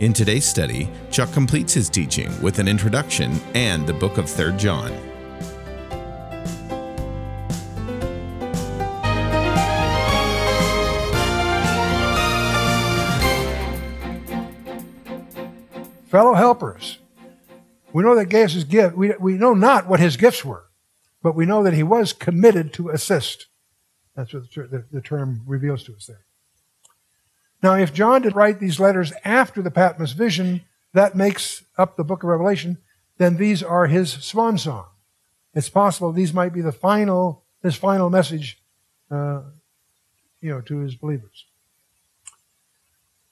In 0.00 0.12
today's 0.12 0.44
study, 0.44 0.88
Chuck 1.10 1.32
completes 1.32 1.74
his 1.74 1.88
teaching 1.88 2.30
with 2.40 2.60
an 2.60 2.68
introduction 2.68 3.32
and 3.54 3.86
the 3.86 3.92
book 3.92 4.16
of 4.16 4.30
3 4.30 4.56
John. 4.56 4.92
fellow 16.08 16.34
helpers. 16.34 16.98
We 17.92 18.02
know 18.02 18.16
that 18.16 18.26
his 18.54 18.64
gift. 18.64 18.96
We, 18.96 19.12
we 19.20 19.34
know 19.34 19.54
not 19.54 19.86
what 19.86 20.00
his 20.00 20.16
gifts 20.16 20.44
were, 20.44 20.64
but 21.22 21.34
we 21.34 21.46
know 21.46 21.62
that 21.62 21.74
he 21.74 21.82
was 21.82 22.12
committed 22.12 22.72
to 22.74 22.88
assist. 22.88 23.46
That's 24.16 24.32
what 24.32 24.50
the, 24.54 24.62
the, 24.62 24.84
the 24.90 25.00
term 25.00 25.42
reveals 25.46 25.84
to 25.84 25.94
us 25.94 26.06
there. 26.06 26.24
Now, 27.62 27.74
if 27.74 27.92
John 27.92 28.22
did 28.22 28.36
write 28.36 28.60
these 28.60 28.78
letters 28.78 29.12
after 29.24 29.62
the 29.62 29.70
Patmos 29.70 30.12
vision, 30.12 30.62
that 30.92 31.16
makes 31.16 31.64
up 31.76 31.96
the 31.96 32.04
book 32.04 32.22
of 32.22 32.28
Revelation, 32.28 32.78
then 33.18 33.36
these 33.36 33.62
are 33.62 33.86
his 33.86 34.12
swan 34.12 34.58
song. 34.58 34.86
It's 35.54 35.68
possible 35.68 36.12
these 36.12 36.32
might 36.32 36.52
be 36.52 36.60
the 36.60 36.72
final, 36.72 37.42
his 37.62 37.74
final 37.74 38.10
message, 38.10 38.62
uh, 39.10 39.42
you 40.40 40.50
know, 40.50 40.60
to 40.62 40.78
his 40.78 40.94
believers. 40.94 41.46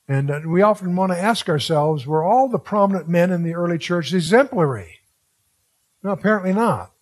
And 0.09 0.31
uh, 0.31 0.41
we 0.47 0.63
often 0.63 0.95
want 0.97 1.13
to 1.13 1.19
ask 1.19 1.49
ourselves, 1.49 2.07
were 2.07 2.25
all 2.25 2.49
the 2.49 2.59
prominent 2.59 3.09
men 3.09 3.31
in 3.31 3.43
the 3.43 3.55
early 3.55 3.79
church 3.79 4.13
exemplary? 4.13 5.01
No, 6.03 6.11
apparently 6.11 6.53
not. 6.53 6.93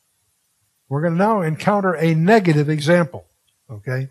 We're 0.88 1.02
going 1.02 1.14
to 1.14 1.18
now 1.18 1.40
encounter 1.40 1.94
a 1.94 2.14
negative 2.14 2.68
example, 2.68 3.26
okay? 3.70 4.08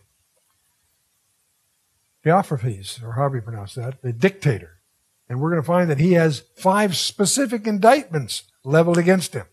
Diotrephes, 2.26 3.04
or 3.04 3.14
however 3.14 3.38
you 3.38 3.42
pronounce 3.42 3.76
that, 3.76 4.02
the 4.02 4.14
dictator. 4.14 4.80
And 5.28 5.40
we're 5.40 5.50
going 5.50 5.62
to 5.62 5.66
find 5.66 5.90
that 5.90 6.00
he 6.00 6.14
has 6.14 6.44
five 6.56 6.96
specific 6.96 7.68
indictments 7.68 8.44
leveled 8.64 8.98
against 8.98 9.34
him. 9.34 9.46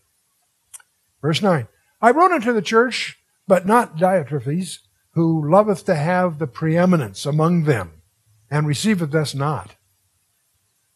Verse 1.21 1.41
9 1.41 1.67
I 2.01 2.11
wrote 2.11 2.31
unto 2.31 2.53
the 2.53 2.61
church, 2.61 3.19
but 3.47 3.65
not 3.65 3.97
Diotrephes, 3.97 4.79
who 5.11 5.49
loveth 5.49 5.85
to 5.85 5.95
have 5.95 6.39
the 6.39 6.47
preeminence 6.47 7.25
among 7.25 7.63
them 7.63 8.01
and 8.49 8.65
receiveth 8.65 9.13
us 9.13 9.35
not. 9.35 9.75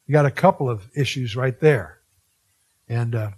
You 0.06 0.14
got 0.14 0.26
a 0.26 0.32
couple 0.32 0.70
of 0.70 0.89
issues 0.95 1.36
right 1.36 1.60
there. 1.60 2.00
And 2.88 3.16
uh, 3.16 3.32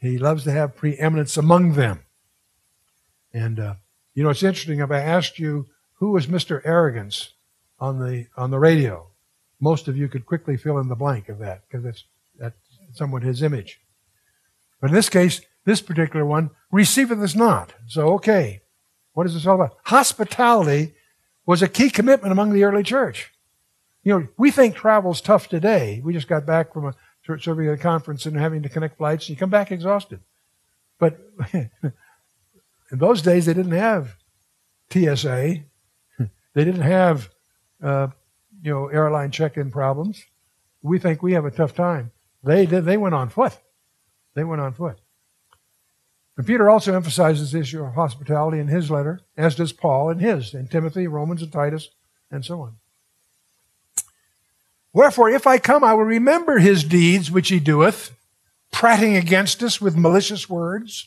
he 0.00 0.18
loves 0.18 0.44
to 0.44 0.52
have 0.52 0.76
preeminence 0.76 1.36
among 1.36 1.72
them. 1.72 2.04
And 3.32 3.58
uh, 3.58 3.74
you 4.14 4.22
know, 4.22 4.30
it's 4.30 4.42
interesting. 4.42 4.80
If 4.80 4.90
I 4.90 5.00
asked 5.00 5.38
you 5.38 5.66
who 5.98 6.10
was 6.10 6.26
Mr. 6.26 6.60
Arrogance 6.64 7.34
on 7.78 7.98
the 7.98 8.26
on 8.36 8.50
the 8.50 8.58
radio, 8.58 9.08
most 9.60 9.88
of 9.88 9.96
you 9.96 10.08
could 10.08 10.26
quickly 10.26 10.56
fill 10.56 10.78
in 10.78 10.88
the 10.88 10.96
blank 10.96 11.28
of 11.28 11.38
that 11.38 11.62
because 11.68 11.84
that's 11.84 12.04
that's 12.38 12.56
somewhat 12.92 13.22
his 13.22 13.42
image. 13.42 13.80
But 14.80 14.90
in 14.90 14.94
this 14.94 15.08
case, 15.08 15.40
this 15.64 15.80
particular 15.80 16.24
one 16.24 16.50
receiveth 16.70 17.18
us 17.18 17.34
not. 17.34 17.74
So 17.86 18.14
okay, 18.14 18.62
what 19.12 19.26
is 19.26 19.34
this 19.34 19.46
all 19.46 19.56
about? 19.56 19.76
Hospitality 19.84 20.94
was 21.44 21.62
a 21.62 21.68
key 21.68 21.90
commitment 21.90 22.32
among 22.32 22.52
the 22.52 22.64
early 22.64 22.82
church. 22.82 23.32
You 24.04 24.12
know, 24.18 24.28
we 24.36 24.50
think 24.50 24.74
travel's 24.74 25.20
tough 25.20 25.48
today. 25.48 26.00
We 26.04 26.12
just 26.12 26.28
got 26.28 26.46
back 26.46 26.72
from 26.72 26.86
a 26.86 26.94
church 27.24 27.44
serving 27.44 27.68
at 27.68 27.74
a 27.74 27.78
conference 27.78 28.26
and 28.26 28.36
having 28.36 28.62
to 28.62 28.68
connect 28.68 28.96
flights, 28.96 29.24
and 29.24 29.30
you 29.30 29.36
come 29.36 29.50
back 29.50 29.72
exhausted. 29.72 30.20
But 30.98 31.18
in 31.52 31.70
those 32.90 33.22
days, 33.22 33.46
they 33.46 33.54
didn't 33.54 33.72
have 33.72 34.16
TSA. 34.90 35.64
They 36.58 36.64
didn't 36.64 36.80
have, 36.80 37.30
uh, 37.80 38.08
you 38.64 38.72
know, 38.72 38.88
airline 38.88 39.30
check-in 39.30 39.70
problems. 39.70 40.24
We 40.82 40.98
think 40.98 41.22
we 41.22 41.34
have 41.34 41.44
a 41.44 41.52
tough 41.52 41.72
time. 41.72 42.10
They 42.42 42.66
did. 42.66 42.84
They 42.84 42.96
went 42.96 43.14
on 43.14 43.28
foot. 43.28 43.56
They 44.34 44.42
went 44.42 44.60
on 44.60 44.72
foot. 44.72 44.98
And 46.36 46.44
Peter 46.44 46.68
also 46.68 46.96
emphasizes 46.96 47.52
the 47.52 47.60
issue 47.60 47.84
of 47.84 47.94
hospitality 47.94 48.58
in 48.58 48.66
his 48.66 48.90
letter, 48.90 49.20
as 49.36 49.54
does 49.54 49.72
Paul 49.72 50.10
in 50.10 50.18
his, 50.18 50.52
in 50.52 50.66
Timothy, 50.66 51.06
Romans, 51.06 51.42
and 51.42 51.52
Titus, 51.52 51.90
and 52.28 52.44
so 52.44 52.60
on. 52.62 52.78
Wherefore, 54.92 55.30
if 55.30 55.46
I 55.46 55.58
come, 55.58 55.84
I 55.84 55.94
will 55.94 56.02
remember 56.02 56.58
his 56.58 56.82
deeds 56.82 57.30
which 57.30 57.50
he 57.50 57.60
doeth, 57.60 58.16
prating 58.72 59.14
against 59.14 59.62
us 59.62 59.80
with 59.80 59.96
malicious 59.96 60.50
words, 60.50 61.06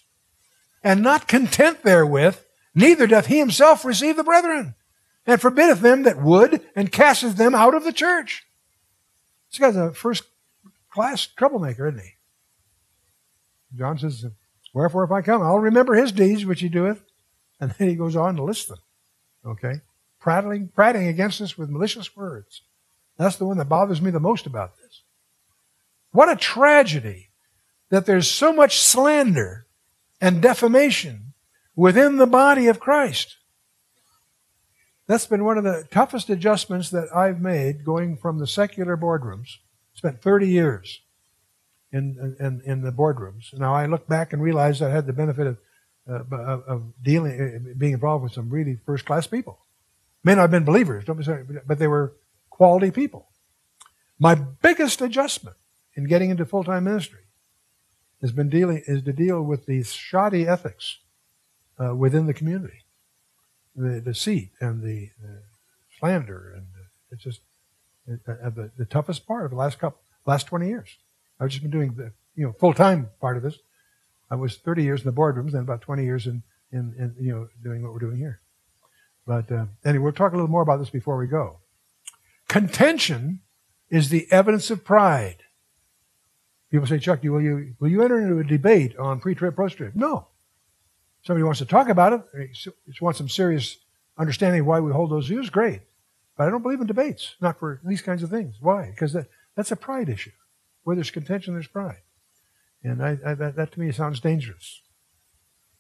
and 0.82 1.04
not 1.04 1.28
content 1.28 1.84
therewith, 1.84 2.40
neither 2.74 3.06
doth 3.06 3.26
he 3.26 3.40
himself 3.40 3.84
receive 3.84 4.16
the 4.16 4.24
brethren, 4.24 4.76
and 5.26 5.40
forbiddeth 5.40 5.82
them 5.82 6.04
that 6.04 6.22
would, 6.22 6.62
and 6.76 6.92
casteth 6.92 7.36
them 7.36 7.54
out 7.56 7.76
of 7.76 7.84
the 7.84 7.94
church. 7.94 8.46
This 9.50 9.60
guy's 9.60 9.76
a 9.76 9.94
first 9.94 10.24
class 10.90 11.26
troublemaker, 11.26 11.88
isn't 11.88 12.00
he? 12.00 12.12
John 13.78 13.98
says, 13.98 14.26
Wherefore, 14.74 15.04
if 15.04 15.12
I 15.12 15.22
come, 15.22 15.42
I'll 15.42 15.60
remember 15.60 15.96
his 15.96 16.12
deeds 16.12 16.46
which 16.46 16.62
he 16.62 16.70
doeth. 16.70 17.04
And 17.60 17.72
then 17.72 17.90
he 17.90 17.96
goes 17.96 18.16
on 18.16 18.36
to 18.38 18.44
list 18.44 18.70
them. 18.70 18.80
Okay? 19.46 19.82
Prattling, 20.20 20.70
prating 20.70 21.08
against 21.08 21.42
us 21.42 21.58
with 21.58 21.70
malicious 21.70 22.16
words. 22.16 22.62
That's 23.18 23.36
the 23.36 23.46
one 23.46 23.58
that 23.58 23.70
bothers 23.70 24.02
me 24.02 24.12
the 24.12 24.20
most 24.20 24.46
about 24.46 24.78
this. 24.78 25.04
What 26.12 26.32
a 26.32 26.36
tragedy 26.36 27.30
that 27.90 28.06
there's 28.06 28.30
so 28.30 28.52
much 28.52 28.80
slander 28.80 29.68
and 30.20 30.42
defamation 30.42 31.34
within 31.76 32.18
the 32.18 32.28
body 32.28 32.68
of 32.68 32.80
Christ. 32.80 33.38
That's 35.08 35.26
been 35.26 35.44
one 35.44 35.58
of 35.58 35.64
the 35.64 35.88
toughest 35.92 36.30
adjustments 36.30 36.90
that 36.92 37.14
I've 37.16 37.42
made 37.42 37.84
going 37.84 38.18
from 38.18 38.40
the 38.40 38.48
secular 38.48 38.96
boardrooms. 38.96 39.58
Spent 39.94 40.22
30 40.22 40.48
years 40.48 41.02
in, 41.92 42.36
in, 42.40 42.62
in 42.66 42.82
the 42.82 42.92
boardrooms. 42.92 43.54
Now 43.58 43.74
I 43.74 43.86
look 43.86 44.08
back 44.08 44.34
and 44.34 44.42
realize 44.42 44.82
I 44.82 44.90
had 44.90 45.06
the 45.06 45.14
benefit 45.14 45.48
of, 45.48 45.58
uh, 46.10 46.38
of, 46.68 46.94
dealing, 47.02 47.34
uh, 47.34 47.74
being 47.78 47.94
involved 47.94 48.24
with 48.24 48.34
some 48.34 48.50
really 48.50 48.78
first 48.86 49.06
class 49.06 49.28
people. 49.28 49.60
May 50.24 50.36
not 50.36 50.42
have 50.42 50.52
been 50.52 50.64
believers, 50.64 51.04
don't 51.06 51.18
be 51.18 51.24
sorry, 51.24 51.46
but 51.66 51.80
they 51.80 51.88
were 51.88 52.14
quality 52.50 52.92
people. 52.92 53.28
My 54.20 54.36
biggest 54.36 55.02
adjustment 55.02 55.58
in 55.96 56.06
getting 56.06 56.30
into 56.30 56.46
full 56.46 56.64
time 56.64 56.84
ministry 56.84 57.22
has 58.22 58.32
been 58.32 58.50
dealing 58.50 58.84
is 58.86 59.02
to 59.04 59.14
deal 59.14 59.42
with 59.42 59.66
these 59.66 59.92
shoddy 59.92 60.48
ethics 60.48 61.00
uh, 61.80 61.96
within 61.96 62.28
the 62.28 62.34
community, 62.34 62.81
the 63.76 64.02
deceit 64.02 64.52
and 64.60 64.84
the 64.84 65.10
uh, 65.24 65.42
slander, 66.00 66.54
and 66.56 66.68
it's 67.12 67.24
just 67.24 67.42
uh, 68.10 68.50
the, 68.50 68.72
the 68.78 68.86
toughest 68.86 69.26
part 69.26 69.46
of 69.46 69.52
the 69.52 69.58
last 69.58 69.80
couple 69.80 70.00
last 70.26 70.48
twenty 70.48 70.68
years. 70.68 70.98
I've 71.40 71.50
just 71.50 71.62
been 71.62 71.72
doing 71.72 71.94
the 71.96 72.12
you 72.36 72.46
know 72.46 72.54
full 72.54 72.74
time 72.74 73.10
part 73.20 73.38
of 73.38 73.44
this. 73.44 73.58
I 74.30 74.36
was 74.36 74.56
30 74.56 74.84
years 74.84 75.02
in 75.02 75.08
the 75.08 75.12
boardrooms 75.12 75.54
and 75.54 75.58
about 75.58 75.82
20 75.82 76.06
years 76.06 76.26
in, 76.26 76.42
in, 76.72 76.96
in 76.98 77.16
you 77.20 77.34
know 77.34 77.48
doing 77.62 77.84
what 77.84 77.92
we're 77.92 78.00
doing 78.00 78.18
here. 78.18 78.40
But 79.28 79.52
uh, 79.52 79.66
anyway, 79.84 80.04
we'll 80.04 80.14
talk 80.14 80.32
a 80.32 80.36
little 80.36 80.50
more 80.50 80.62
about 80.62 80.78
this 80.78 80.90
before 80.90 81.18
we 81.18 81.28
go. 81.28 81.60
Contention 82.48 83.42
is 83.90 84.10
the 84.10 84.28
evidence 84.32 84.72
of 84.72 84.84
pride. 84.84 85.44
People 86.72 86.88
say, 86.88 87.00
Chuck, 87.00 87.24
will 87.24 87.42
you 87.42 87.76
will 87.80 87.90
you 87.90 88.02
enter 88.02 88.22
into 88.22 88.40
a 88.40 88.44
debate 88.44 88.96
on 88.98 89.20
pre-trib, 89.20 89.56
post-trib? 89.56 89.94
No. 89.96 90.28
Somebody 91.24 91.44
wants 91.44 91.60
to 91.60 91.66
talk 91.66 91.90
about 91.90 92.14
it, 92.34 92.54
just 92.54 93.02
wants 93.02 93.18
some 93.18 93.30
serious 93.30 93.78
understanding 94.18 94.66
why 94.66 94.80
we 94.80 94.92
hold 94.92 95.12
those 95.12 95.28
views. 95.28 95.50
Great, 95.50 95.82
but 96.38 96.48
I 96.48 96.50
don't 96.50 96.64
believe 96.64 96.82
in 96.82 96.88
debates. 96.88 97.36
Not 97.40 97.60
for 97.60 97.80
these 97.84 98.02
kinds 98.02 98.24
of 98.24 98.30
things. 98.30 98.56
Why? 98.60 98.90
Because 98.90 99.14
that, 99.14 99.28
that's 99.56 99.72
a 99.72 99.76
pride 99.76 100.10
issue. 100.10 100.32
Where 100.84 100.96
there's 100.96 101.12
contention, 101.12 101.54
there's 101.54 101.68
pride. 101.68 102.02
And 102.84 103.04
I, 103.04 103.18
I, 103.26 103.34
that, 103.36 103.56
that 103.56 103.72
to 103.74 103.80
me 103.80 103.92
sounds 103.92 104.20
dangerous. 104.20 104.82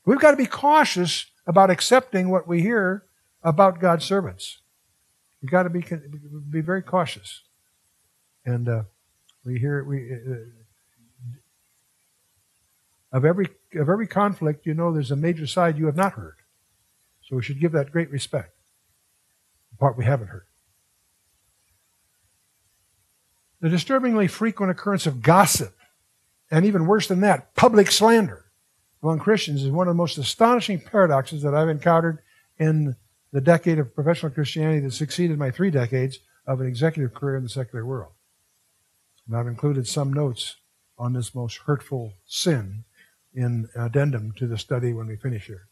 We've 0.05 0.19
got 0.19 0.31
to 0.31 0.38
be 0.38 0.45
cautious 0.45 1.25
about 1.47 1.71
accepting 1.71 2.29
what 2.29 2.47
we 2.47 2.61
hear 2.61 3.05
about 3.44 3.79
God's 3.79 4.05
servants. 4.05 4.59
We've 5.41 5.51
got 5.51 5.63
to 5.63 5.69
be, 5.69 5.83
be 6.49 6.61
very 6.61 6.83
cautious. 6.83 7.41
And 8.45 8.69
uh, 8.69 8.83
we 9.44 9.57
hear, 9.57 9.83
we, 9.83 10.13
uh, 10.13 10.35
of 13.11 13.25
every, 13.25 13.47
of 13.75 13.89
every 13.89 14.07
conflict, 14.07 14.65
you 14.65 14.73
know 14.73 14.91
there's 14.91 15.11
a 15.11 15.15
major 15.15 15.45
side 15.45 15.77
you 15.77 15.85
have 15.85 15.95
not 15.95 16.13
heard. 16.13 16.37
So 17.21 17.35
we 17.35 17.43
should 17.43 17.59
give 17.59 17.73
that 17.73 17.91
great 17.91 18.09
respect. 18.11 18.53
The 19.71 19.77
part 19.77 19.97
we 19.97 20.05
haven't 20.05 20.27
heard. 20.27 20.45
The 23.59 23.69
disturbingly 23.69 24.27
frequent 24.27 24.71
occurrence 24.71 25.05
of 25.05 25.21
gossip, 25.21 25.75
and 26.49 26.65
even 26.65 26.87
worse 26.87 27.07
than 27.07 27.21
that, 27.21 27.53
public 27.55 27.91
slander 27.91 28.45
among 29.03 29.19
Christians 29.19 29.63
is 29.63 29.69
one 29.69 29.87
of 29.87 29.93
the 29.93 29.97
most 29.97 30.17
astonishing 30.17 30.79
paradoxes 30.79 31.41
that 31.43 31.53
I've 31.53 31.69
encountered 31.69 32.19
in 32.57 32.95
the 33.31 33.41
decade 33.41 33.79
of 33.79 33.95
professional 33.95 34.31
Christianity 34.31 34.81
that 34.81 34.91
succeeded 34.91 35.37
my 35.37 35.51
three 35.51 35.71
decades 35.71 36.19
of 36.45 36.59
an 36.59 36.67
executive 36.67 37.13
career 37.13 37.37
in 37.37 37.43
the 37.43 37.49
secular 37.49 37.85
world. 37.85 38.11
And 39.27 39.35
I've 39.35 39.47
included 39.47 39.87
some 39.87 40.11
notes 40.11 40.57
on 40.97 41.13
this 41.13 41.33
most 41.33 41.57
hurtful 41.65 42.13
sin 42.25 42.83
in 43.33 43.69
addendum 43.75 44.33
to 44.38 44.48
the 44.48 44.57
study 44.57 44.94
when 44.94 45.07
we 45.07 45.16
finish 45.16 45.48
here. 45.48 45.68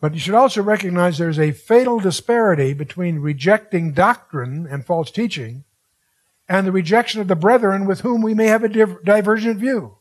But 0.00 0.12
you 0.12 0.20
should 0.20 0.34
also 0.34 0.62
recognize 0.62 1.16
there's 1.16 1.38
a 1.38 1.52
fatal 1.52 1.98
disparity 1.98 2.74
between 2.74 3.20
rejecting 3.20 3.92
doctrine 3.92 4.66
and 4.70 4.84
false 4.84 5.10
teaching 5.10 5.64
and 6.48 6.66
the 6.66 6.72
rejection 6.72 7.20
of 7.20 7.28
the 7.28 7.36
brethren 7.36 7.86
with 7.86 8.00
whom 8.00 8.20
we 8.20 8.34
may 8.34 8.46
have 8.46 8.64
a 8.64 8.68
divergent 8.68 9.58
view. 9.58 9.96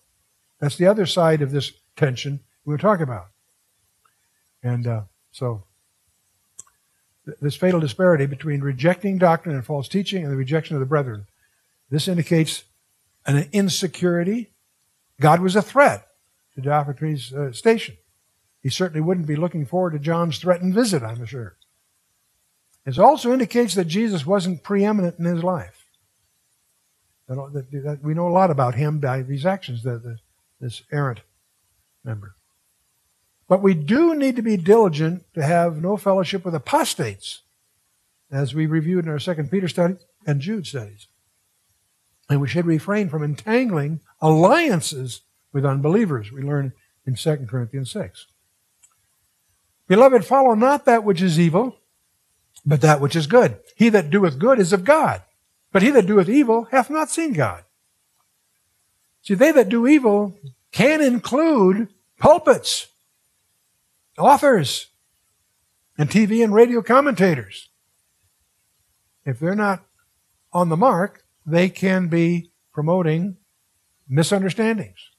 That's 0.59 0.77
the 0.77 0.87
other 0.87 1.05
side 1.05 1.41
of 1.41 1.51
this 1.51 1.71
tension 1.95 2.41
we 2.65 2.73
were 2.73 2.77
talking 2.77 3.03
about. 3.03 3.27
And 4.61 4.87
uh, 4.87 5.01
so, 5.31 5.63
th- 7.25 7.37
this 7.41 7.55
fatal 7.55 7.79
disparity 7.79 8.25
between 8.25 8.61
rejecting 8.61 9.17
doctrine 9.17 9.55
and 9.55 9.65
false 9.65 9.87
teaching 9.87 10.23
and 10.23 10.31
the 10.31 10.37
rejection 10.37 10.75
of 10.75 10.79
the 10.79 10.85
brethren, 10.85 11.27
this 11.89 12.07
indicates 12.07 12.63
an 13.25 13.47
insecurity. 13.51 14.52
God 15.19 15.41
was 15.41 15.55
a 15.55 15.61
threat 15.61 16.07
to 16.55 16.61
Diotrephes' 16.61 17.33
uh, 17.33 17.51
station. 17.53 17.97
He 18.61 18.69
certainly 18.69 19.01
wouldn't 19.01 19.27
be 19.27 19.35
looking 19.35 19.65
forward 19.65 19.91
to 19.91 19.99
John's 19.99 20.37
threatened 20.37 20.73
visit, 20.73 21.03
I'm 21.03 21.25
sure. 21.25 21.57
It 22.85 22.99
also 22.99 23.31
indicates 23.31 23.75
that 23.75 23.85
Jesus 23.85 24.25
wasn't 24.25 24.63
preeminent 24.63 25.19
in 25.19 25.25
his 25.25 25.43
life. 25.43 25.85
That, 27.27 27.99
we 28.03 28.13
know 28.13 28.27
a 28.27 28.29
lot 28.29 28.51
about 28.51 28.75
him 28.75 28.99
by 28.99 29.21
these 29.21 29.45
actions, 29.45 29.83
this 30.59 30.83
errant 30.91 31.21
member. 32.03 32.35
But 33.47 33.61
we 33.61 33.73
do 33.73 34.15
need 34.15 34.35
to 34.35 34.41
be 34.41 34.57
diligent 34.57 35.23
to 35.33 35.43
have 35.43 35.81
no 35.81 35.97
fellowship 35.97 36.45
with 36.45 36.55
apostates, 36.55 37.41
as 38.31 38.53
we 38.53 38.65
reviewed 38.65 39.05
in 39.05 39.11
our 39.11 39.19
Second 39.19 39.51
Peter 39.51 39.67
study 39.67 39.95
and 40.25 40.41
Jude 40.41 40.67
studies. 40.67 41.07
And 42.29 42.41
we 42.41 42.47
should 42.47 42.65
refrain 42.65 43.09
from 43.09 43.23
entangling 43.23 43.99
alliances 44.23 45.21
with 45.51 45.65
unbelievers, 45.65 46.31
we 46.31 46.41
learn 46.41 46.71
in 47.05 47.15
2 47.15 47.45
Corinthians 47.47 47.91
6. 47.91 48.25
Beloved, 49.87 50.25
follow 50.25 50.55
not 50.55 50.85
that 50.85 51.03
which 51.03 51.21
is 51.21 51.37
evil, 51.37 51.75
but 52.65 52.79
that 52.81 53.01
which 53.01 53.17
is 53.17 53.27
good. 53.27 53.57
He 53.75 53.89
that 53.89 54.09
doeth 54.09 54.39
good 54.39 54.59
is 54.59 54.71
of 54.71 54.85
God, 54.85 55.21
but 55.73 55.81
he 55.81 55.91
that 55.91 56.07
doeth 56.07 56.29
evil 56.29 56.69
hath 56.71 56.89
not 56.89 57.09
seen 57.09 57.33
God. 57.33 57.65
See, 59.21 59.33
they 59.33 59.51
that 59.51 59.69
do 59.69 59.85
evil 59.85 60.37
can 60.71 61.01
include 61.01 61.89
pulpits, 62.17 62.87
authors, 64.17 64.87
and 65.97 66.09
TV 66.09 66.41
and 66.43 66.53
radio 66.53 66.81
commentators. 66.81 67.69
If 69.25 69.39
they're 69.39 69.53
not 69.53 69.83
on 70.53 70.69
the 70.69 70.77
mark, 70.77 71.25
they 71.45 71.67
can 71.67 72.07
be 72.07 72.51
promoting 72.71 73.37
misunderstandings, 74.13 75.09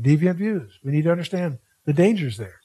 deviant 0.00 0.36
views. 0.36 0.78
We 0.84 0.92
need 0.92 1.04
to 1.04 1.10
understand 1.10 1.58
the 1.84 1.92
dangers 1.92 2.36
there. 2.36 2.60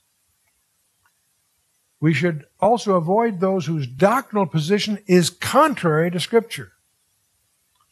We 1.99 2.13
should 2.13 2.45
also 2.61 2.93
avoid 2.93 3.39
those 3.39 3.65
whose 3.65 3.87
doctrinal 3.87 4.45
position 4.45 4.99
is 5.07 5.29
contrary 5.29 6.11
to 6.11 6.19
Scripture. 6.19 6.73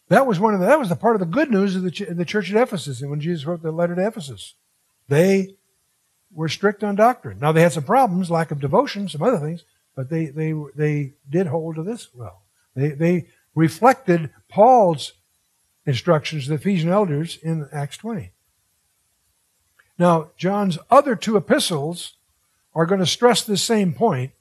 That 0.09 0.27
was 0.27 0.39
one 0.39 0.53
of 0.53 0.61
the, 0.61 0.67
that 0.67 0.79
was 0.79 0.89
the 0.89 0.95
part 0.95 1.15
of 1.15 1.19
the 1.19 1.25
good 1.25 1.51
news 1.51 1.75
of 1.75 1.81
the, 1.81 1.91
ch- 1.91 2.07
the 2.07 2.23
church 2.23 2.53
at 2.53 2.61
Ephesus, 2.61 3.01
when 3.01 3.19
Jesus 3.19 3.45
wrote 3.45 3.61
the 3.61 3.71
letter 3.71 3.95
to 3.95 4.07
Ephesus, 4.07 4.53
they 5.09 5.55
were 6.31 6.47
strict 6.47 6.83
on 6.83 6.95
doctrine. 6.95 7.39
Now 7.39 7.51
they 7.51 7.61
had 7.61 7.73
some 7.73 7.83
problems, 7.83 8.31
lack 8.31 8.51
of 8.51 8.61
devotion, 8.61 9.09
some 9.09 9.23
other 9.23 9.39
things, 9.39 9.65
but 9.95 10.09
they 10.09 10.27
they 10.27 10.53
they 10.75 11.13
did 11.29 11.47
hold 11.47 11.75
to 11.75 11.83
this 11.83 12.09
well. 12.13 12.43
They 12.75 12.89
they 12.89 13.27
reflected 13.55 14.29
Paul's 14.47 15.13
instructions 15.87 16.43
to 16.43 16.49
the 16.49 16.55
Ephesian 16.55 16.89
elders 16.89 17.39
in 17.41 17.67
Acts 17.71 17.97
20. 17.97 18.31
Now, 19.97 20.29
John's 20.37 20.77
other 20.91 21.15
two 21.15 21.37
epistles 21.37 22.13
are 22.75 22.85
going 22.85 22.99
to 22.99 23.07
stress 23.07 23.43
this 23.43 23.63
same 23.63 23.93
point, 23.93 24.31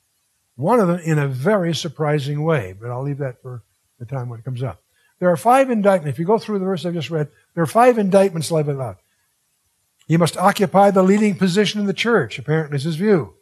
one 0.57 0.81
of 0.81 0.89
them 0.89 0.99
in 0.99 1.19
a 1.19 1.29
very 1.29 1.75
surprising 1.75 2.43
way, 2.43 2.75
but 2.79 2.91
I'll 2.91 3.03
leave 3.03 3.19
that 3.19 3.41
for 3.41 3.63
the 3.99 4.05
time 4.05 4.29
when 4.29 4.39
it 4.39 4.45
comes 4.45 4.63
up. 4.63 4.83
There 5.19 5.31
are 5.31 5.37
five 5.39 5.71
indictments. 5.71 6.15
If 6.15 6.19
you 6.19 6.27
go 6.27 6.39
through 6.39 6.59
the 6.59 6.67
verse 6.67 6.85
I 6.85 6.91
just 6.91 7.11
read, 7.11 7.29
there 7.55 7.63
are 7.63 7.67
five 7.67 7.97
indictments 7.97 8.51
levied 8.51 8.79
out. 8.79 8.99
He 10.07 10.19
must 10.19 10.37
occupy 10.37 10.91
the 10.91 11.03
leading 11.03 11.37
position 11.37 11.81
in 11.81 11.87
the 11.87 11.95
church, 11.95 12.39
apparently 12.39 12.77
is 12.77 12.85
his 12.85 12.97
view. 12.97 13.35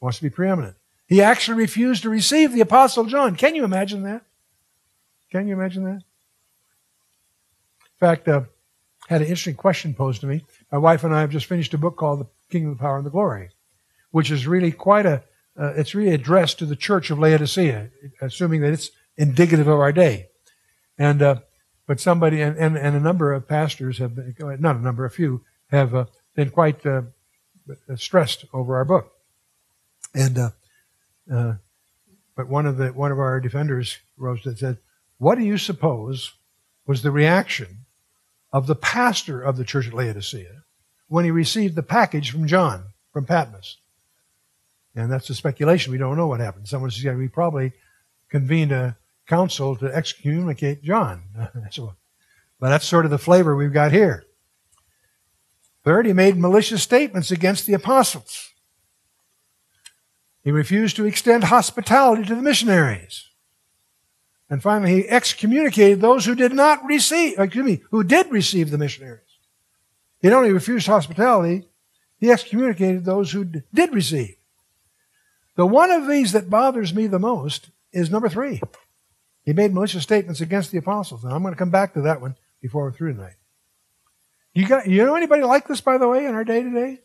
Wants 0.00 0.18
to 0.18 0.22
be 0.22 0.30
preeminent. 0.30 0.76
He 1.06 1.20
actually 1.20 1.58
refused 1.58 2.02
to 2.02 2.10
receive 2.10 2.52
the 2.52 2.60
Apostle 2.60 3.04
John. 3.04 3.34
Can 3.34 3.56
you 3.56 3.64
imagine 3.64 4.04
that? 4.04 4.22
Can 5.32 5.48
you 5.48 5.54
imagine 5.54 5.84
that? 5.84 6.02
Fact, 8.00 8.26
uh, 8.28 8.42
had 9.08 9.20
an 9.20 9.26
interesting 9.26 9.54
question 9.54 9.92
posed 9.92 10.22
to 10.22 10.26
me. 10.26 10.42
My 10.72 10.78
wife 10.78 11.04
and 11.04 11.14
I 11.14 11.20
have 11.20 11.30
just 11.30 11.46
finished 11.46 11.74
a 11.74 11.78
book 11.78 11.96
called 11.98 12.20
The 12.20 12.26
Kingdom 12.50 12.72
of 12.72 12.78
the 12.78 12.82
Power 12.82 12.96
and 12.96 13.04
the 13.04 13.10
Glory, 13.10 13.50
which 14.10 14.30
is 14.30 14.46
really 14.46 14.72
quite 14.72 15.04
a, 15.04 15.22
uh, 15.58 15.74
it's 15.76 15.94
really 15.94 16.14
addressed 16.14 16.58
to 16.60 16.66
the 16.66 16.76
church 16.76 17.10
of 17.10 17.18
Laodicea, 17.18 17.90
assuming 18.22 18.62
that 18.62 18.72
it's 18.72 18.90
indicative 19.18 19.68
of 19.68 19.78
our 19.78 19.92
day. 19.92 20.28
And, 20.96 21.20
uh, 21.20 21.36
but 21.86 22.00
somebody, 22.00 22.40
and, 22.40 22.56
and, 22.56 22.78
and, 22.78 22.96
a 22.96 23.00
number 23.00 23.34
of 23.34 23.46
pastors 23.46 23.98
have 23.98 24.14
been, 24.14 24.34
not 24.60 24.76
a 24.76 24.80
number, 24.80 25.04
a 25.04 25.10
few, 25.10 25.44
have 25.70 25.94
uh, 25.94 26.04
been 26.34 26.50
quite 26.50 26.86
uh, 26.86 27.02
stressed 27.96 28.46
over 28.54 28.76
our 28.76 28.84
book. 28.86 29.12
And, 30.14 30.38
uh, 30.38 30.50
uh, 31.30 31.54
but 32.34 32.48
one 32.48 32.64
of 32.64 32.78
the, 32.78 32.88
one 32.88 33.12
of 33.12 33.18
our 33.18 33.40
defenders 33.40 33.98
rose 34.16 34.46
and 34.46 34.56
said, 34.56 34.78
what 35.18 35.36
do 35.36 35.44
you 35.44 35.58
suppose 35.58 36.32
was 36.86 37.02
the 37.02 37.10
reaction 37.10 37.79
of 38.52 38.66
the 38.66 38.74
pastor 38.74 39.40
of 39.40 39.56
the 39.56 39.64
church 39.64 39.86
at 39.88 39.94
Laodicea 39.94 40.64
when 41.08 41.24
he 41.24 41.30
received 41.30 41.74
the 41.74 41.82
package 41.82 42.30
from 42.30 42.46
John 42.46 42.84
from 43.12 43.26
Patmos? 43.26 43.78
And 44.94 45.10
that's 45.10 45.30
a 45.30 45.34
speculation. 45.34 45.92
We 45.92 45.98
don't 45.98 46.16
know 46.16 46.26
what 46.26 46.40
happened. 46.40 46.68
Someone 46.68 46.90
says, 46.90 47.04
yeah, 47.04 47.14
we 47.14 47.28
probably 47.28 47.72
convened 48.28 48.72
a 48.72 48.96
council 49.26 49.76
to 49.76 49.86
excommunicate 49.86 50.82
John. 50.82 51.22
but 51.54 52.68
that's 52.68 52.86
sort 52.86 53.04
of 53.04 53.10
the 53.10 53.18
flavor 53.18 53.54
we've 53.54 53.72
got 53.72 53.92
here. 53.92 54.24
Third, 55.84 56.06
he 56.06 56.12
made 56.12 56.36
malicious 56.36 56.82
statements 56.82 57.30
against 57.30 57.66
the 57.66 57.72
apostles. 57.72 58.50
He 60.42 60.50
refused 60.50 60.96
to 60.96 61.06
extend 61.06 61.44
hospitality 61.44 62.24
to 62.24 62.34
the 62.34 62.42
missionaries. 62.42 63.29
And 64.50 64.60
finally, 64.60 64.94
he 64.94 65.08
excommunicated 65.08 66.00
those 66.00 66.26
who 66.26 66.34
did 66.34 66.52
not 66.52 66.84
receive, 66.84 67.38
excuse 67.38 67.64
me, 67.64 67.82
who 67.90 68.02
did 68.02 68.30
receive 68.32 68.70
the 68.70 68.78
missionaries. 68.78 69.20
He 70.20 70.28
not 70.28 70.38
only 70.38 70.52
refused 70.52 70.88
hospitality, 70.88 71.66
he 72.18 72.30
excommunicated 72.30 73.04
those 73.04 73.30
who 73.30 73.44
did 73.44 73.94
receive. 73.94 74.34
The 75.56 75.66
one 75.66 75.90
of 75.90 76.08
these 76.08 76.32
that 76.32 76.50
bothers 76.50 76.92
me 76.92 77.06
the 77.06 77.18
most 77.18 77.70
is 77.92 78.10
number 78.10 78.28
three. 78.28 78.60
He 79.44 79.52
made 79.52 79.72
malicious 79.72 80.02
statements 80.02 80.40
against 80.40 80.72
the 80.72 80.78
apostles. 80.78 81.24
And 81.24 81.32
I'm 81.32 81.42
going 81.42 81.54
to 81.54 81.58
come 81.58 81.70
back 81.70 81.94
to 81.94 82.02
that 82.02 82.20
one 82.20 82.36
before 82.60 82.82
we're 82.84 82.92
through 82.92 83.14
tonight. 83.14 83.36
You 84.52 84.66
got 84.66 84.86
you 84.88 85.04
know 85.04 85.14
anybody 85.14 85.42
like 85.42 85.68
this, 85.68 85.80
by 85.80 85.96
the 85.96 86.08
way, 86.08 86.26
in 86.26 86.34
our 86.34 86.44
day 86.44 86.62
to 86.62 86.70
day? 86.70 87.00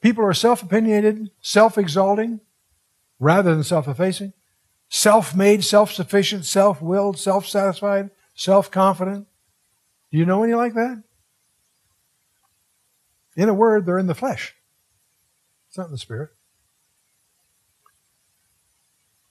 People 0.00 0.24
are 0.24 0.34
self-opinionated, 0.34 1.30
self-exalting, 1.42 2.40
rather 3.20 3.54
than 3.54 3.62
self-effacing, 4.94 5.32
self-made, 5.32 5.64
self-sufficient, 5.64 6.44
self-willed, 6.44 7.18
self-satisfied, 7.18 8.10
self-confident. 8.34 9.26
Do 10.10 10.18
you 10.18 10.26
know 10.26 10.42
any 10.42 10.52
like 10.52 10.74
that? 10.74 11.02
In 13.34 13.48
a 13.48 13.54
word, 13.54 13.86
they're 13.86 13.98
in 13.98 14.06
the 14.06 14.14
flesh. 14.14 14.54
It's 15.68 15.78
not 15.78 15.86
in 15.86 15.92
the 15.92 15.98
spirit. 15.98 16.30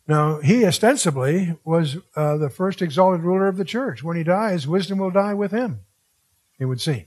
Now, 0.07 0.41
he 0.41 0.65
ostensibly 0.65 1.55
was 1.63 1.97
uh, 2.15 2.37
the 2.37 2.49
first 2.49 2.81
exalted 2.81 3.21
ruler 3.21 3.47
of 3.47 3.57
the 3.57 3.63
church. 3.63 4.03
When 4.03 4.17
he 4.17 4.23
dies, 4.23 4.67
wisdom 4.67 4.97
will 4.97 5.11
die 5.11 5.35
with 5.35 5.51
him, 5.51 5.81
it 6.57 6.65
would 6.65 6.81
seem. 6.81 7.05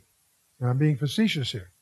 And 0.61 0.71
I'm 0.71 0.79
being 0.79 0.97
facetious 0.97 1.51
here. 1.51 1.73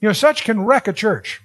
You 0.00 0.08
know, 0.08 0.12
such 0.12 0.42
can 0.42 0.64
wreck 0.64 0.88
a 0.88 0.92
church. 0.92 1.40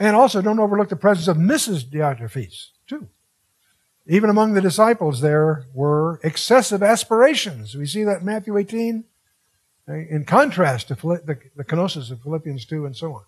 And 0.00 0.16
also, 0.16 0.40
don't 0.40 0.58
overlook 0.58 0.88
the 0.88 0.96
presence 0.96 1.28
of 1.28 1.36
Mrs. 1.36 1.84
Diotrephes, 1.84 2.68
too. 2.86 3.08
Even 4.06 4.30
among 4.30 4.54
the 4.54 4.62
disciples, 4.62 5.20
there 5.20 5.66
were 5.74 6.18
excessive 6.24 6.82
aspirations. 6.82 7.76
We 7.76 7.84
see 7.84 8.02
that 8.04 8.20
in 8.20 8.24
Matthew 8.24 8.56
18, 8.56 9.04
uh, 9.86 9.92
in 9.92 10.24
contrast 10.24 10.88
to 10.88 10.94
the, 10.94 11.38
the 11.54 11.64
kenosis 11.64 12.10
of 12.10 12.22
Philippians 12.22 12.64
2 12.64 12.86
and 12.86 12.96
so 12.96 13.12
on. 13.12 13.24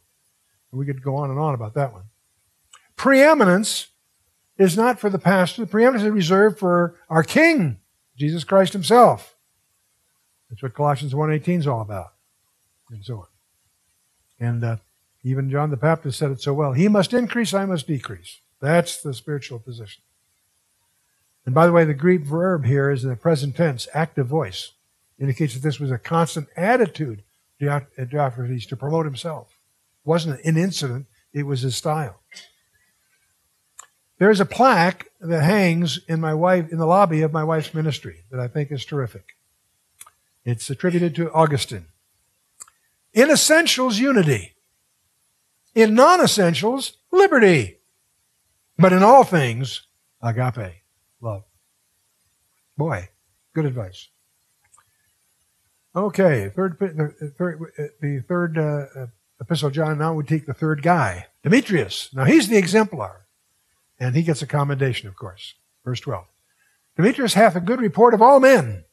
We 0.73 0.87
could 0.87 1.03
go 1.03 1.17
on 1.17 1.29
and 1.29 1.39
on 1.39 1.53
about 1.53 1.75
that 1.75 1.93
one. 1.93 2.05
Preeminence 2.97 3.89
is 4.57 4.75
not 4.75 4.99
for 4.99 5.11
the 5.11 5.19
pastor. 5.19 5.63
The 5.63 5.71
preeminence 5.71 6.05
is 6.05 6.11
reserved 6.11 6.59
for 6.59 6.95
our 7.11 7.23
King, 7.23 7.81
Jesus 8.17 8.45
Christ 8.45 8.73
himself. 8.73 9.37
That's 10.49 10.63
what 10.63 10.73
Colossians 10.73 11.13
1.18 11.13 11.59
is 11.59 11.67
all 11.67 11.83
about. 11.83 12.15
And 12.91 13.05
so 13.05 13.19
on. 13.19 13.27
And 14.41 14.65
uh, 14.65 14.77
even 15.25 15.51
John 15.51 15.71
the 15.71 15.77
Baptist 15.77 16.19
said 16.19 16.31
it 16.31 16.41
so 16.41 16.53
well. 16.53 16.73
He 16.73 16.89
must 16.89 17.13
increase, 17.13 17.55
I 17.55 17.65
must 17.65 17.87
decrease. 17.87 18.41
That's 18.61 19.01
the 19.01 19.15
spiritual 19.15 19.59
position. 19.59 20.03
And 21.45 21.55
by 21.55 21.67
the 21.67 21.73
way, 21.73 21.85
the 21.85 21.95
Greek 21.95 22.23
verb 22.23 22.65
here 22.65 22.91
is 22.91 23.05
in 23.05 23.11
the 23.11 23.17
present 23.17 23.57
tense, 23.57 23.89
active 23.93 24.27
voice. 24.27 24.73
Indicates 25.19 25.55
that 25.55 25.63
this 25.63 25.81
was 25.81 25.91
a 25.91 25.99
constant 25.99 26.49
attitude 26.57 27.23
of 27.61 27.87
Diotrephes 27.97 28.67
uh, 28.67 28.69
to 28.69 28.77
promote 28.77 29.05
himself. 29.05 29.49
It 30.05 30.09
wasn't 30.09 30.41
an 30.45 30.57
incident, 30.57 31.07
it 31.33 31.45
was 31.45 31.63
his 31.63 31.77
style. 31.77 32.21
There's 34.19 34.41
a 34.41 34.47
plaque 34.47 35.09
that 35.21 35.43
hangs 35.43 36.01
in 36.09 36.21
my 36.21 36.35
wife 36.35 36.71
in 36.71 36.79
the 36.79 36.87
lobby 36.87 37.23
of 37.23 37.33
my 37.33 37.43
wife's 37.43 37.75
ministry 37.75 38.23
that 38.31 38.39
I 38.39 38.49
think 38.49 38.71
is 38.71 38.85
terrific. 38.85 39.37
It's 40.45 40.71
attributed 40.71 41.15
to 41.17 41.33
Augustine. 41.33 41.87
In 43.13 43.31
essentials, 43.31 43.99
unity. 43.99 44.55
In 45.75 45.95
non 45.95 46.21
essentials, 46.21 46.99
liberty. 47.11 47.79
But 48.79 48.93
in 48.93 49.03
all 49.03 49.25
things, 49.25 49.87
agape, 50.21 50.83
love. 51.21 51.45
Boy, 52.77 53.09
good 53.55 53.65
advice. 53.65 54.09
Okay, 55.95 56.49
third, 56.49 56.79
uh, 56.81 56.87
uh, 56.87 57.09
the 57.21 57.33
third, 57.37 57.61
the 58.01 58.25
third 58.27 58.59
uh, 58.59 59.07
epistle 59.41 59.69
of 59.69 59.75
John. 59.75 59.99
Now 59.99 60.15
we 60.15 60.25
take 60.25 60.47
the 60.47 60.55
third 60.55 60.83
guy, 60.83 61.27
Demetrius. 61.43 62.09
Now 62.15 62.25
he's 62.25 62.49
the 62.49 62.57
exemplar, 62.57 63.27
and 63.99 64.17
he 64.17 64.23
gets 64.23 64.41
a 64.41 64.47
commendation, 64.47 65.09
of 65.09 65.17
course. 65.17 65.55
Verse 65.85 66.01
twelve. 66.01 66.27
Demetrius 66.97 67.35
hath 67.35 67.57
a 67.57 67.61
good 67.61 67.81
report 67.81 68.15
of 68.15 68.23
all 68.23 68.41
men. 68.41 68.85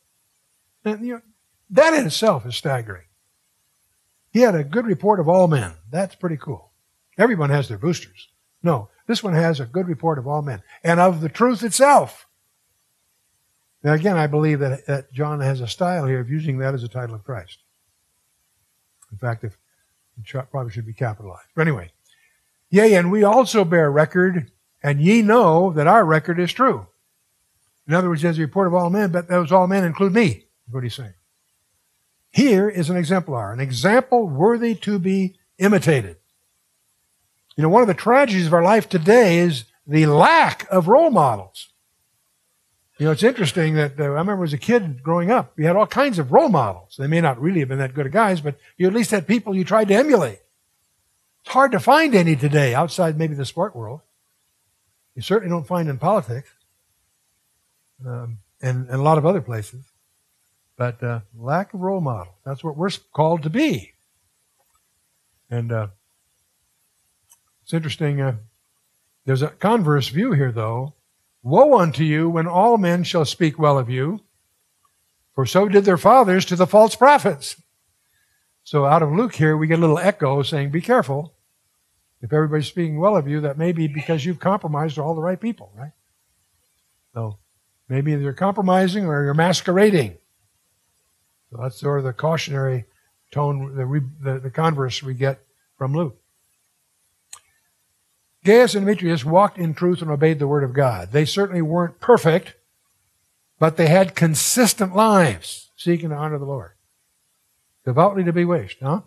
And 0.83 1.05
you 1.05 1.13
know, 1.15 1.21
that 1.69 1.93
in 1.93 2.05
itself 2.05 2.45
is 2.45 2.55
staggering. 2.55 3.05
He 4.31 4.41
had 4.41 4.55
a 4.55 4.63
good 4.63 4.85
report 4.85 5.19
of 5.19 5.27
all 5.27 5.47
men. 5.47 5.73
That's 5.89 6.15
pretty 6.15 6.37
cool. 6.37 6.68
Everyone 7.19 7.49
has 7.49 7.67
their 7.67 7.77
boosters. 7.77 8.29
No, 8.63 8.89
this 9.05 9.21
one 9.21 9.33
has 9.33 9.59
a 9.59 9.65
good 9.65 9.87
report 9.87 10.17
of 10.17 10.27
all 10.27 10.41
men 10.41 10.63
and 10.83 10.99
of 10.99 11.21
the 11.21 11.29
truth 11.29 11.63
itself. 11.63 12.25
Now, 13.83 13.93
again, 13.93 14.17
I 14.17 14.27
believe 14.27 14.59
that, 14.59 14.85
that 14.87 15.13
John 15.13 15.39
has 15.41 15.61
a 15.61 15.67
style 15.67 16.05
here 16.05 16.19
of 16.19 16.29
using 16.29 16.57
that 16.57 16.73
as 16.73 16.83
a 16.83 16.87
title 16.87 17.15
of 17.15 17.23
Christ. 17.23 17.59
In 19.11 19.17
fact, 19.17 19.43
if 19.43 19.57
it 20.17 20.51
probably 20.51 20.71
should 20.71 20.85
be 20.85 20.93
capitalized. 20.93 21.47
But 21.55 21.61
anyway, 21.61 21.91
yea, 22.69 22.95
and 22.95 23.11
we 23.11 23.23
also 23.23 23.63
bear 23.63 23.91
record, 23.91 24.51
and 24.81 25.01
ye 25.01 25.21
know 25.21 25.71
that 25.73 25.87
our 25.87 26.05
record 26.05 26.39
is 26.39 26.51
true. 26.51 26.87
In 27.87 27.93
other 27.93 28.09
words, 28.09 28.23
as 28.23 28.37
a 28.37 28.41
report 28.41 28.67
of 28.67 28.73
all 28.73 28.89
men, 28.89 29.11
but 29.11 29.27
those 29.27 29.51
all 29.51 29.67
men 29.67 29.83
include 29.83 30.13
me, 30.13 30.45
is 30.67 30.73
what 30.73 30.83
he's 30.83 30.95
saying. 30.95 31.13
Here 32.31 32.69
is 32.69 32.89
an 32.89 32.97
exemplar, 32.97 33.51
an 33.51 33.59
example 33.59 34.27
worthy 34.27 34.75
to 34.75 34.99
be 34.99 35.35
imitated. 35.57 36.17
You 37.55 37.63
know, 37.63 37.69
one 37.69 37.81
of 37.81 37.87
the 37.87 37.93
tragedies 37.93 38.47
of 38.47 38.53
our 38.53 38.63
life 38.63 38.87
today 38.87 39.39
is 39.39 39.65
the 39.85 40.05
lack 40.05 40.67
of 40.71 40.87
role 40.87 41.11
models. 41.11 41.69
You 42.99 43.05
know, 43.05 43.11
it's 43.11 43.23
interesting 43.23 43.75
that 43.75 43.99
uh, 43.99 44.03
I 44.03 44.07
remember 44.07 44.43
as 44.43 44.53
a 44.53 44.57
kid 44.57 45.01
growing 45.01 45.31
up, 45.31 45.57
you 45.57 45.65
had 45.65 45.77
all 45.77 45.87
kinds 45.87 46.19
of 46.19 46.33
role 46.33 46.49
models. 46.49 46.95
They 46.97 47.07
may 47.07 47.21
not 47.21 47.41
really 47.41 47.61
have 47.61 47.69
been 47.69 47.79
that 47.79 47.93
good 47.93 48.05
of 48.05 48.11
guys, 48.11 48.41
but 48.41 48.59
you 48.77 48.87
at 48.87 48.93
least 48.93 49.11
had 49.11 49.25
people 49.25 49.55
you 49.55 49.63
tried 49.63 49.87
to 49.87 49.95
emulate. 49.95 50.39
It's 51.41 51.53
hard 51.53 51.71
to 51.71 51.79
find 51.79 52.13
any 52.13 52.35
today 52.35 52.75
outside 52.75 53.17
maybe 53.17 53.35
the 53.35 53.45
sport 53.45 53.73
world. 53.73 54.01
You 55.15 55.21
certainly 55.21 55.49
don't 55.49 55.65
find 55.65 55.87
in 55.87 55.97
politics 55.97 56.49
um, 58.05 58.39
and, 58.61 58.87
and 58.89 58.99
a 58.99 59.01
lot 59.01 59.17
of 59.17 59.25
other 59.25 59.41
places. 59.41 59.85
But 60.75 61.01
uh, 61.01 61.21
lack 61.37 61.73
of 61.73 61.79
role 61.79 62.01
model. 62.01 62.35
That's 62.45 62.63
what 62.63 62.77
we're 62.77 62.91
called 63.13 63.43
to 63.43 63.49
be. 63.49 63.93
And 65.49 65.71
uh, 65.71 65.87
it's 67.69 67.73
interesting. 67.75 68.19
Uh, 68.19 68.37
there's 69.25 69.43
a 69.43 69.49
converse 69.49 70.07
view 70.07 70.31
here, 70.31 70.51
though. 70.51 70.95
Woe 71.43 71.77
unto 71.77 72.03
you 72.03 72.27
when 72.27 72.47
all 72.47 72.79
men 72.79 73.03
shall 73.03 73.25
speak 73.25 73.59
well 73.59 73.77
of 73.77 73.91
you, 73.91 74.21
for 75.35 75.45
so 75.45 75.69
did 75.69 75.85
their 75.85 75.95
fathers 75.95 76.45
to 76.45 76.55
the 76.55 76.65
false 76.65 76.95
prophets. 76.95 77.61
So 78.63 78.87
out 78.87 79.03
of 79.03 79.11
Luke 79.11 79.35
here, 79.35 79.55
we 79.55 79.67
get 79.67 79.77
a 79.77 79.81
little 79.81 79.99
echo 79.99 80.41
saying, 80.41 80.71
Be 80.71 80.81
careful. 80.81 81.35
If 82.23 82.33
everybody's 82.33 82.65
speaking 82.65 82.99
well 82.99 83.15
of 83.15 83.27
you, 83.27 83.39
that 83.41 83.59
may 83.59 83.71
be 83.71 83.87
because 83.87 84.25
you've 84.25 84.39
compromised 84.39 84.97
all 84.97 85.13
the 85.13 85.21
right 85.21 85.39
people, 85.39 85.71
right? 85.77 85.91
So 87.13 87.37
maybe 87.87 88.13
you're 88.13 88.33
compromising 88.33 89.05
or 89.05 89.23
you're 89.23 89.35
masquerading. 89.35 90.17
So 91.51 91.59
that's 91.61 91.79
sort 91.79 91.99
of 91.99 92.05
the 92.05 92.13
cautionary 92.13 92.85
tone, 93.29 93.75
the, 93.75 94.31
the, 94.31 94.39
the 94.39 94.49
converse 94.49 95.03
we 95.03 95.13
get 95.13 95.39
from 95.77 95.93
Luke. 95.93 96.19
Gaius 98.43 98.73
and 98.73 98.85
Demetrius 98.85 99.25
walked 99.25 99.57
in 99.57 99.73
truth 99.73 100.01
and 100.01 100.09
obeyed 100.09 100.39
the 100.39 100.47
word 100.47 100.63
of 100.63 100.73
God. 100.73 101.11
They 101.11 101.25
certainly 101.25 101.61
weren't 101.61 101.99
perfect, 101.99 102.55
but 103.59 103.77
they 103.77 103.87
had 103.87 104.15
consistent 104.15 104.95
lives 104.95 105.71
seeking 105.75 106.09
to 106.09 106.15
honor 106.15 106.37
the 106.37 106.45
Lord. 106.45 106.71
Devoutly 107.85 108.23
to 108.23 108.33
be 108.33 108.45
wished, 108.45 108.79
huh? 108.81 109.01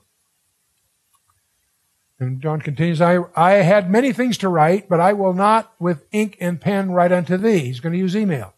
And 2.19 2.41
John 2.41 2.61
continues, 2.61 3.01
I, 3.01 3.19
I 3.35 3.53
had 3.55 3.91
many 3.91 4.13
things 4.13 4.39
to 4.39 4.49
write, 4.49 4.89
but 4.89 5.01
I 5.01 5.13
will 5.13 5.33
not 5.33 5.73
with 5.81 6.05
ink 6.13 6.37
and 6.41 6.61
pen 6.61 6.93
write 6.93 7.11
unto 7.11 7.37
thee. 7.37 7.61
He's 7.61 7.81
going 7.81 7.95
to 7.95 7.99
use 7.99 8.15
email. 8.15 8.55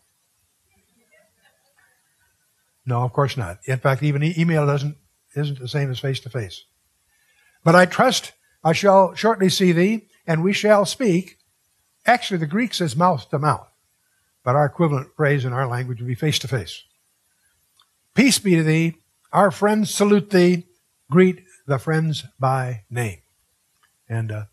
No, 2.84 3.02
of 3.02 3.12
course 3.12 3.36
not. 3.36 3.60
In 3.64 3.78
fact, 3.78 4.02
even 4.02 4.22
email 4.38 4.66
doesn't 4.66 4.96
isn't 5.34 5.58
the 5.58 5.68
same 5.68 5.90
as 5.90 5.98
face 5.98 6.20
to 6.20 6.30
face. 6.30 6.64
But 7.64 7.74
I 7.74 7.86
trust 7.86 8.32
I 8.62 8.72
shall 8.72 9.14
shortly 9.14 9.48
see 9.48 9.72
thee, 9.72 10.08
and 10.26 10.42
we 10.42 10.52
shall 10.52 10.84
speak. 10.84 11.38
Actually, 12.06 12.38
the 12.38 12.46
Greek 12.46 12.74
says 12.74 12.96
mouth 12.96 13.28
to 13.30 13.38
mouth, 13.38 13.68
but 14.42 14.54
our 14.54 14.66
equivalent 14.66 15.08
phrase 15.16 15.44
in 15.44 15.52
our 15.52 15.66
language 15.66 16.00
would 16.00 16.08
be 16.08 16.14
face 16.14 16.38
to 16.40 16.48
face. 16.48 16.82
Peace 18.14 18.38
be 18.38 18.56
to 18.56 18.62
thee. 18.62 18.94
Our 19.32 19.50
friends 19.50 19.92
salute 19.92 20.30
thee. 20.30 20.66
Greet 21.10 21.42
the 21.66 21.78
friends 21.78 22.24
by 22.38 22.84
name. 22.90 23.18
And 24.08 24.30
uh, 24.30 24.44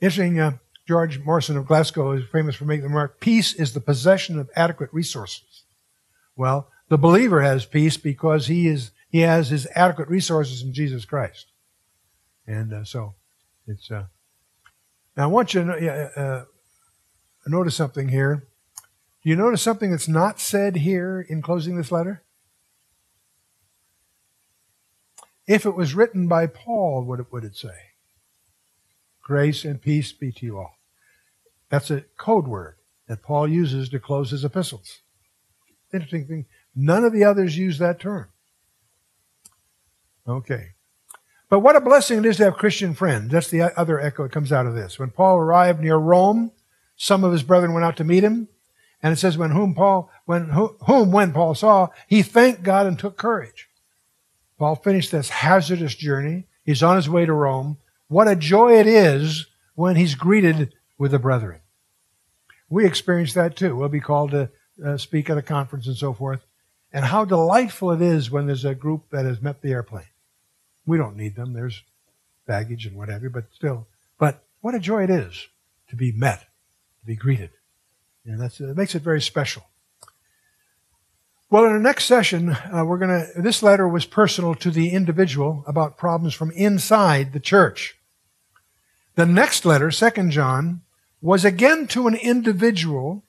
interesting, 0.00 0.38
uh, 0.38 0.58
George 0.86 1.18
Morrison 1.18 1.56
of 1.56 1.66
Glasgow 1.66 2.12
is 2.12 2.24
famous 2.30 2.54
for 2.54 2.64
making 2.64 2.82
the 2.82 2.88
remark: 2.88 3.20
"Peace 3.20 3.54
is 3.54 3.72
the 3.72 3.80
possession 3.80 4.38
of 4.38 4.50
adequate 4.54 4.90
resources." 4.92 5.64
Well, 6.36 6.68
the 6.88 6.98
believer 6.98 7.42
has 7.42 7.64
peace 7.64 7.96
because 7.96 8.46
he 8.46 8.68
is 8.68 8.92
he 9.08 9.20
has 9.20 9.48
his 9.48 9.66
adequate 9.74 10.08
resources 10.08 10.62
in 10.62 10.72
Jesus 10.72 11.04
Christ. 11.04 11.46
And 12.46 12.72
uh, 12.72 12.84
so 12.84 13.14
it's. 13.66 13.90
Uh, 13.90 14.04
now 15.16 15.24
I 15.24 15.26
want 15.26 15.54
you 15.54 15.64
to 15.64 15.72
uh, 15.72 16.20
uh, 16.20 16.44
notice 17.46 17.74
something 17.74 18.08
here. 18.08 18.46
Do 19.22 19.30
you 19.30 19.36
notice 19.36 19.62
something 19.62 19.90
that's 19.90 20.08
not 20.08 20.40
said 20.40 20.76
here 20.76 21.24
in 21.28 21.42
closing 21.42 21.76
this 21.76 21.90
letter? 21.90 22.22
If 25.46 25.64
it 25.64 25.76
was 25.76 25.94
written 25.94 26.28
by 26.28 26.46
Paul, 26.46 27.04
what 27.04 27.32
would 27.32 27.44
it 27.44 27.56
say? 27.56 27.76
Grace 29.22 29.64
and 29.64 29.80
peace 29.80 30.12
be 30.12 30.32
to 30.32 30.46
you 30.46 30.58
all. 30.58 30.76
That's 31.70 31.90
a 31.90 32.04
code 32.16 32.46
word 32.46 32.76
that 33.08 33.22
Paul 33.22 33.48
uses 33.48 33.88
to 33.88 33.98
close 33.98 34.30
his 34.30 34.44
epistles. 34.44 35.00
Interesting 35.92 36.26
thing. 36.26 36.46
None 36.74 37.04
of 37.04 37.12
the 37.12 37.24
others 37.24 37.56
use 37.56 37.78
that 37.78 38.00
term. 38.00 38.28
Okay. 40.28 40.75
But 41.48 41.60
what 41.60 41.76
a 41.76 41.80
blessing 41.80 42.18
it 42.18 42.26
is 42.26 42.38
to 42.38 42.44
have 42.44 42.56
Christian 42.56 42.94
friends. 42.94 43.30
That's 43.30 43.50
the 43.50 43.62
other 43.78 44.00
echo 44.00 44.24
that 44.24 44.32
comes 44.32 44.52
out 44.52 44.66
of 44.66 44.74
this. 44.74 44.98
When 44.98 45.10
Paul 45.10 45.36
arrived 45.36 45.80
near 45.80 45.96
Rome, 45.96 46.50
some 46.96 47.22
of 47.22 47.32
his 47.32 47.42
brethren 47.42 47.72
went 47.72 47.84
out 47.84 47.96
to 47.98 48.04
meet 48.04 48.24
him. 48.24 48.48
And 49.02 49.12
it 49.12 49.16
says, 49.16 49.38
when 49.38 49.50
whom 49.50 49.74
Paul, 49.74 50.10
when 50.24 50.48
whom 50.48 51.12
when 51.12 51.32
Paul 51.32 51.54
saw, 51.54 51.88
he 52.08 52.22
thanked 52.22 52.62
God 52.62 52.86
and 52.86 52.98
took 52.98 53.16
courage. 53.16 53.68
Paul 54.58 54.74
finished 54.74 55.12
this 55.12 55.28
hazardous 55.28 55.94
journey. 55.94 56.46
He's 56.64 56.82
on 56.82 56.96
his 56.96 57.08
way 57.08 57.26
to 57.26 57.32
Rome. 57.32 57.76
What 58.08 58.26
a 58.26 58.34
joy 58.34 58.78
it 58.78 58.86
is 58.86 59.46
when 59.74 59.96
he's 59.96 60.14
greeted 60.14 60.72
with 60.98 61.10
the 61.12 61.18
brethren. 61.18 61.60
We 62.68 62.86
experience 62.86 63.34
that 63.34 63.54
too. 63.54 63.76
We'll 63.76 63.88
be 63.88 64.00
called 64.00 64.32
to 64.32 64.50
uh, 64.84 64.96
speak 64.96 65.30
at 65.30 65.38
a 65.38 65.42
conference 65.42 65.86
and 65.86 65.96
so 65.96 66.12
forth. 66.12 66.44
And 66.92 67.04
how 67.04 67.24
delightful 67.24 67.92
it 67.92 68.00
is 68.00 68.30
when 68.30 68.46
there's 68.46 68.64
a 68.64 68.74
group 68.74 69.10
that 69.10 69.26
has 69.26 69.42
met 69.42 69.60
the 69.60 69.72
airplane. 69.72 70.06
We 70.86 70.96
don't 70.96 71.16
need 71.16 71.36
them. 71.36 71.52
There's 71.52 71.82
baggage 72.46 72.86
and 72.86 72.96
whatever, 72.96 73.28
but 73.28 73.44
still. 73.54 73.86
But 74.18 74.44
what 74.60 74.74
a 74.74 74.80
joy 74.80 75.04
it 75.04 75.10
is 75.10 75.48
to 75.88 75.96
be 75.96 76.12
met, 76.12 76.40
to 77.00 77.06
be 77.06 77.16
greeted. 77.16 77.50
And 78.24 78.40
that's, 78.40 78.60
it 78.60 78.76
makes 78.76 78.94
it 78.94 79.02
very 79.02 79.20
special. 79.20 79.64
Well, 81.48 81.64
in 81.64 81.72
our 81.72 81.78
next 81.78 82.06
session, 82.06 82.50
uh, 82.50 82.84
we're 82.84 82.98
going 82.98 83.26
to, 83.26 83.40
this 83.40 83.62
letter 83.62 83.86
was 83.86 84.04
personal 84.04 84.54
to 84.56 84.70
the 84.70 84.90
individual 84.90 85.62
about 85.68 85.96
problems 85.96 86.34
from 86.34 86.50
inside 86.52 87.32
the 87.32 87.40
church. 87.40 87.96
The 89.14 89.26
next 89.26 89.64
letter, 89.64 89.92
Second 89.92 90.32
John, 90.32 90.82
was 91.20 91.44
again 91.44 91.86
to 91.88 92.08
an 92.08 92.16
individual, 92.16 93.22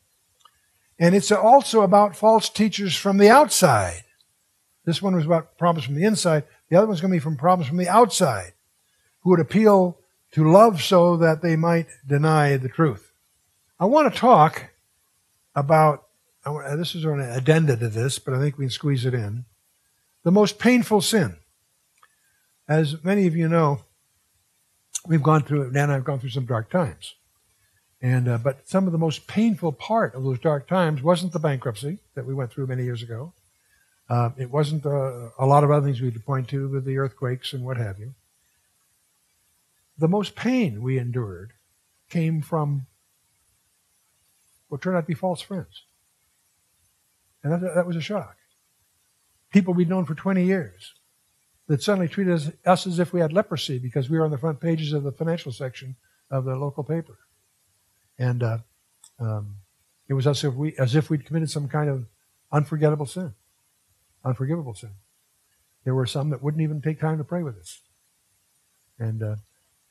and 0.99 1.15
it's 1.15 1.31
also 1.31 1.81
about 1.81 2.15
false 2.15 2.49
teachers 2.49 2.95
from 2.95 3.17
the 3.17 3.29
outside. 3.29 4.03
This 4.83 5.01
one 5.01 5.15
was 5.15 5.25
about 5.25 5.57
problems 5.57 5.85
from 5.85 5.95
the 5.95 6.03
inside. 6.03 6.43
The 6.69 6.75
other 6.75 6.87
one's 6.87 7.01
going 7.01 7.11
to 7.11 7.15
be 7.15 7.21
from 7.23 7.37
problems 7.37 7.67
from 7.67 7.77
the 7.77 7.87
outside, 7.87 8.53
who 9.21 9.31
would 9.31 9.39
appeal 9.39 9.97
to 10.33 10.51
love 10.51 10.81
so 10.81 11.17
that 11.17 11.41
they 11.41 11.55
might 11.55 11.87
deny 12.05 12.57
the 12.57 12.69
truth. 12.69 13.11
I 13.79 13.85
want 13.85 14.11
to 14.11 14.19
talk 14.19 14.69
about 15.55 16.03
this 16.45 16.95
is 16.95 17.03
an 17.03 17.19
addenda 17.19 17.75
to 17.77 17.89
this, 17.89 18.19
but 18.19 18.33
I 18.33 18.39
think 18.39 18.57
we 18.57 18.65
can 18.65 18.71
squeeze 18.71 19.05
it 19.05 19.13
in. 19.13 19.45
The 20.23 20.31
most 20.31 20.59
painful 20.59 21.01
sin. 21.01 21.37
As 22.67 23.03
many 23.03 23.27
of 23.27 23.35
you 23.35 23.47
know, 23.47 23.81
we've 25.07 25.23
gone 25.23 25.43
through, 25.43 25.71
Nan 25.71 25.83
and 25.83 25.91
I 25.91 25.95
have 25.95 26.03
gone 26.03 26.19
through 26.19 26.31
some 26.31 26.45
dark 26.45 26.69
times. 26.69 27.15
And, 28.01 28.27
uh, 28.27 28.37
but 28.37 28.67
some 28.67 28.85
of 28.85 28.91
the 28.91 28.97
most 28.97 29.25
painful 29.25 29.71
part 29.71 30.13
of 30.13 30.23
those 30.23 30.39
dark 30.39 30.67
times 30.67 31.01
wasn't 31.01 31.33
the 31.33 31.39
bankruptcy 31.39 31.99
that 32.15 32.25
we 32.25 32.33
went 32.33 32.51
through 32.51 32.67
many 32.67 32.83
years 32.83 33.01
ago. 33.01 33.33
Uh, 34.09 34.29
it 34.37 34.49
wasn't 34.49 34.85
uh, 34.85 35.29
a 35.37 35.45
lot 35.45 35.63
of 35.63 35.71
other 35.71 35.85
things 35.85 36.01
we 36.01 36.11
could 36.11 36.25
point 36.25 36.47
to 36.49 36.69
with 36.69 36.85
the 36.85 36.97
earthquakes 36.97 37.53
and 37.53 37.63
what 37.63 37.77
have 37.77 37.99
you. 37.99 38.13
The 39.97 40.07
most 40.07 40.35
pain 40.35 40.81
we 40.81 40.97
endured 40.97 41.53
came 42.09 42.41
from 42.41 42.85
what 44.69 44.81
turned 44.81 44.97
out 44.97 45.01
to 45.01 45.07
be 45.07 45.13
false 45.13 45.41
friends. 45.41 45.83
And 47.43 47.51
that, 47.51 47.75
that 47.75 47.87
was 47.87 47.95
a 47.95 48.01
shock. 48.01 48.37
People 49.51 49.73
we'd 49.73 49.89
known 49.89 50.05
for 50.05 50.15
20 50.15 50.43
years 50.43 50.93
that 51.67 51.83
suddenly 51.83 52.07
treated 52.07 52.33
us, 52.33 52.51
us 52.65 52.87
as 52.87 52.99
if 52.99 53.13
we 53.13 53.19
had 53.19 53.33
leprosy 53.33 53.77
because 53.77 54.09
we 54.09 54.17
were 54.17 54.25
on 54.25 54.31
the 54.31 54.37
front 54.37 54.59
pages 54.59 54.93
of 54.93 55.03
the 55.03 55.11
financial 55.11 55.51
section 55.51 55.95
of 56.31 56.45
the 56.45 56.55
local 56.55 56.83
paper. 56.83 57.17
And 58.17 58.43
uh, 58.43 58.57
um, 59.19 59.57
it 60.07 60.13
was 60.13 60.27
as 60.27 60.43
if, 60.43 60.53
we, 60.53 60.75
as 60.77 60.95
if 60.95 61.09
we'd 61.09 61.25
committed 61.25 61.49
some 61.49 61.67
kind 61.67 61.89
of 61.89 62.05
unforgettable 62.51 63.05
sin, 63.05 63.33
unforgivable 64.27 64.75
sin. 64.75 64.91
There 65.83 65.95
were 65.95 66.05
some 66.05 66.29
that 66.29 66.43
wouldn't 66.43 66.63
even 66.63 66.81
take 66.81 66.99
time 66.99 67.17
to 67.17 67.23
pray 67.23 67.43
with 67.43 67.57
us. 67.57 67.81
And 68.99 69.23
uh, 69.23 69.35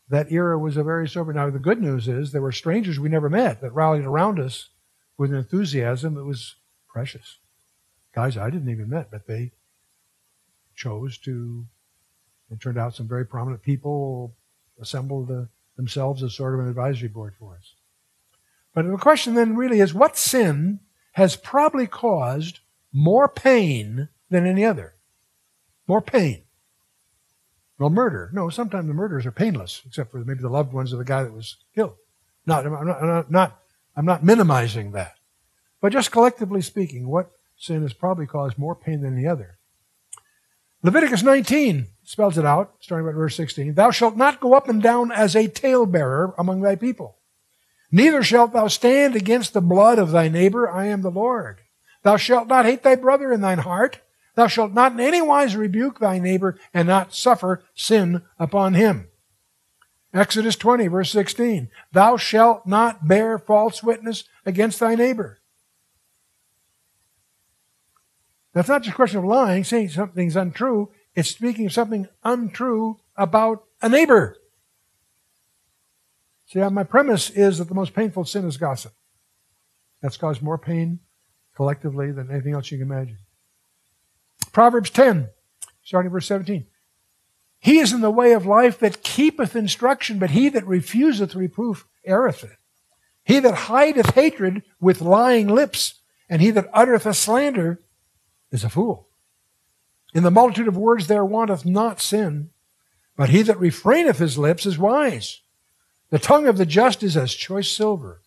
that 0.09 0.31
era 0.31 0.59
was 0.59 0.77
a 0.77 0.85
very 0.85 1.09
sober. 1.09 1.33
Now, 1.33 1.51
the 1.51 1.59
good 1.59 1.81
news 1.81 2.07
is 2.07 2.31
there 2.31 2.43
were 2.43 2.53
strangers 2.53 3.01
we 3.01 3.09
never 3.09 3.31
met 3.31 3.61
that 3.61 3.73
rallied 3.73 4.05
around 4.05 4.39
us 4.39 4.69
with 5.17 5.31
an 5.31 5.39
enthusiasm 5.39 6.15
that 6.15 6.25
was 6.25 6.57
precious. 6.89 7.39
Guys 8.15 8.37
I 8.37 8.51
didn't 8.51 8.71
even 8.71 8.91
met, 8.91 9.11
but 9.11 9.27
they 9.27 9.53
chose 10.75 11.19
to, 11.19 11.67
it 12.51 12.61
turned 12.61 12.79
out 12.79 12.95
some 12.95 13.09
very 13.09 13.25
prominent 13.25 13.63
people 13.63 14.35
assembled 14.81 15.31
uh, 15.31 15.45
themselves 15.77 16.23
as 16.23 16.35
sort 16.35 16.55
of 16.55 16.61
an 16.61 16.69
advisory 16.69 17.09
board 17.09 17.35
for 17.39 17.55
us. 17.55 17.75
But 18.75 18.87
the 18.87 18.97
question 18.99 19.35
then 19.35 19.57
really 19.57 19.81
is 19.81 19.95
what 19.95 20.19
sin 20.19 20.81
has 21.13 21.37
probably 21.37 21.87
caused 21.87 22.61
more 22.93 23.29
pain 23.29 24.09
than 24.31 24.47
any 24.47 24.65
other? 24.65 24.95
More 25.87 26.03
pain. 26.03 26.43
Well, 27.79 27.91
murder. 27.91 28.31
No, 28.33 28.49
sometimes 28.49 28.87
the 28.87 28.95
murders 28.95 29.27
are 29.27 29.33
painless, 29.33 29.83
except 29.87 30.11
for 30.11 30.19
maybe 30.19 30.41
the 30.41 30.49
loved 30.49 30.73
ones 30.73 30.93
of 30.93 30.99
the 30.99 31.05
guy 31.05 31.23
that 31.23 31.33
was 31.33 31.57
killed. 31.75 31.95
Not, 32.47 32.67
I'm 32.67 32.73
not, 32.73 33.03
I'm 33.03 33.09
not, 33.09 33.31
not, 33.31 33.59
I'm 33.97 34.07
not 34.07 34.25
minimizing 34.25 34.93
that. 34.93 35.15
But 35.81 35.93
just 35.93 36.11
collectively 36.11 36.63
speaking, 36.63 37.09
what 37.09 37.31
sin 37.57 37.83
has 37.83 37.93
probably 37.93 38.27
caused 38.27 38.59
more 38.59 38.75
pain 38.75 39.03
than 39.03 39.17
any 39.17 39.27
other? 39.27 39.59
Leviticus 40.83 41.23
19 41.23 41.89
spells 42.05 42.39
it 42.39 42.45
out, 42.45 42.75
starting 42.81 43.09
at 43.09 43.15
verse 43.15 43.37
16. 43.37 43.75
Thou 43.75 43.91
shalt 43.91 44.17
not 44.17 44.41
go 44.41 44.55
up 44.55 44.69
and 44.69 44.83
down 44.83 45.11
as 45.11 45.35
a 45.35 45.49
talebearer 45.49 46.35
among 46.39 46.61
thy 46.63 46.77
people. 46.77 47.19
Neither 47.91 48.23
shalt 48.23 48.53
thou 48.53 48.69
stand 48.69 49.17
against 49.17 49.53
the 49.53 49.61
blood 49.61 49.99
of 49.99 50.11
thy 50.11 50.29
neighbor. 50.29 50.69
I 50.71 50.87
am 50.87 51.03
the 51.03 51.11
Lord. 51.11 51.61
Thou 52.03 52.17
shalt 52.17 52.49
not 52.49 52.65
hate 52.65 52.83
thy 52.83 52.95
brother 52.95 53.33
in 53.33 53.41
thine 53.41 53.59
heart. 53.59 54.01
Thou 54.37 54.47
shalt 54.47 54.73
not 54.73 54.93
in 54.93 55.01
any 55.01 55.23
wise 55.23 55.57
rebuke 55.57 55.99
thy 55.99 56.19
neighbor 56.19 56.59
and 56.73 56.87
not 56.87 57.15
suffer 57.15 57.65
sin 57.75 58.23
upon 58.39 58.75
him. 58.75 59.09
Exodus 60.13 60.57
20, 60.57 60.87
verse 60.87 61.11
16. 61.11 61.69
Thou 61.93 62.17
shalt 62.17 62.67
not 62.67 63.09
bear 63.09 63.39
false 63.39 63.83
witness 63.83 64.25
against 64.45 64.79
thy 64.79 64.95
neighbor. 64.95 65.41
That's 68.53 68.69
not 68.69 68.83
just 68.83 68.95
a 68.95 68.97
question 68.97 69.19
of 69.19 69.25
lying, 69.25 69.65
saying 69.65 69.91
something's 69.91 70.37
untrue. 70.37 70.91
It's 71.15 71.31
speaking 71.31 71.69
something 71.69 72.09
untrue 72.23 72.99
about 73.17 73.65
a 73.83 73.89
neighbor. 73.89 74.37
See, 76.47 76.61
my 76.61 76.85
premise 76.85 77.31
is 77.31 77.59
that 77.59 77.69
the 77.69 77.75
most 77.75 77.95
painful 77.95 78.25
sin 78.25 78.47
is 78.47 78.57
gossip. 78.57 78.93
That's 80.03 80.17
caused 80.17 80.43
more 80.43 80.59
pain 80.59 81.01
collectively 81.55 82.13
than 82.13 82.31
anything 82.31 82.53
else 82.53 82.71
you 82.71 82.79
can 82.79 82.87
imagine. 82.87 83.19
Proverbs 84.57 84.89
10, 84.89 85.29
starting 85.85 86.11
verse 86.11 86.27
17. 86.29 86.65
He 87.59 87.79
is 87.79 87.93
in 87.93 88.01
the 88.01 88.11
way 88.11 88.33
of 88.33 88.47
life 88.47 88.79
that 88.79 89.03
keepeth 89.03 89.55
instruction, 89.55 90.19
but 90.19 90.31
he 90.31 90.49
that 90.49 90.67
refuseth 90.67 91.35
reproof 91.35 91.87
erreth 92.07 92.43
it. 92.43 92.57
He 93.23 93.39
that 93.39 93.69
hideth 93.69 94.15
hatred 94.15 94.63
with 94.81 95.03
lying 95.03 95.47
lips, 95.47 96.01
and 96.31 96.41
he 96.41 96.51
that 96.53 96.71
uttereth 96.73 97.05
a 97.05 97.13
slander 97.13 97.83
is 98.51 98.65
a 98.65 98.71
fool. 98.71 99.09
In 100.15 100.23
the 100.23 100.31
multitude 100.31 100.69
of 100.69 100.77
words 100.79 101.07
there 101.07 101.23
wanteth 101.23 101.67
not 101.67 102.01
sin, 102.01 102.49
but 103.15 103.29
he 103.29 103.43
that 103.43 103.59
refraineth 103.59 104.17
his 104.17 104.39
lips 104.39 104.65
is 104.65 104.79
wise. 104.79 105.43
The 106.09 106.19
tongue 106.19 106.47
of 106.47 106.57
the 106.57 106.65
just 106.65 107.03
is 107.03 107.15
as 107.15 107.35
choice 107.35 107.69
silver. 107.69 108.23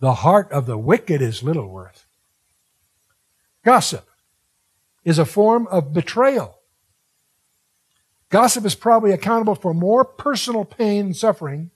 The 0.00 0.16
heart 0.16 0.52
of 0.52 0.66
the 0.66 0.76
wicked 0.76 1.22
is 1.22 1.42
little 1.42 1.70
worth. 1.70 2.04
Gossip 3.64 4.06
is 5.06 5.20
a 5.20 5.24
form 5.24 5.68
of 5.68 5.94
betrayal. 5.94 6.58
Gossip 8.28 8.64
is 8.64 8.74
probably 8.74 9.12
accountable 9.12 9.54
for 9.54 9.72
more 9.72 10.04
personal 10.04 10.64
pain 10.64 11.06
and 11.06 11.16
suffering 11.16 11.70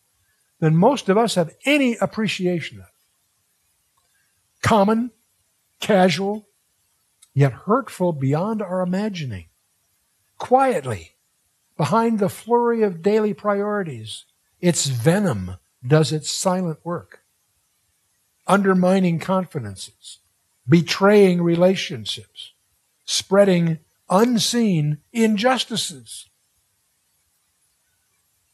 than 0.59 0.77
most 0.77 1.09
of 1.09 1.17
us 1.17 1.37
have 1.37 1.55
any 1.65 1.97
appreciation 2.01 2.81
of. 2.81 2.89
Common, 4.63 5.13
casual, 5.79 6.49
yet 7.33 7.53
hurtful 7.53 8.13
beyond 8.13 8.61
our 8.61 8.83
imagining. 8.83 9.47
Quietly, 10.37 11.13
behind 11.77 12.19
the 12.19 12.29
flurry 12.29 12.83
of 12.83 13.01
daily 13.01 13.33
priorities, 13.33 14.25
its 14.61 14.87
venom 14.87 15.57
does 15.87 16.11
its 16.11 16.33
silent 16.33 16.81
work, 16.83 17.21
undermining 18.49 19.21
confidences, 19.21 20.19
betraying 20.69 21.41
relationships, 21.41 22.55
spreading 23.11 23.79
unseen 24.09 24.99
injustices. 25.13 26.29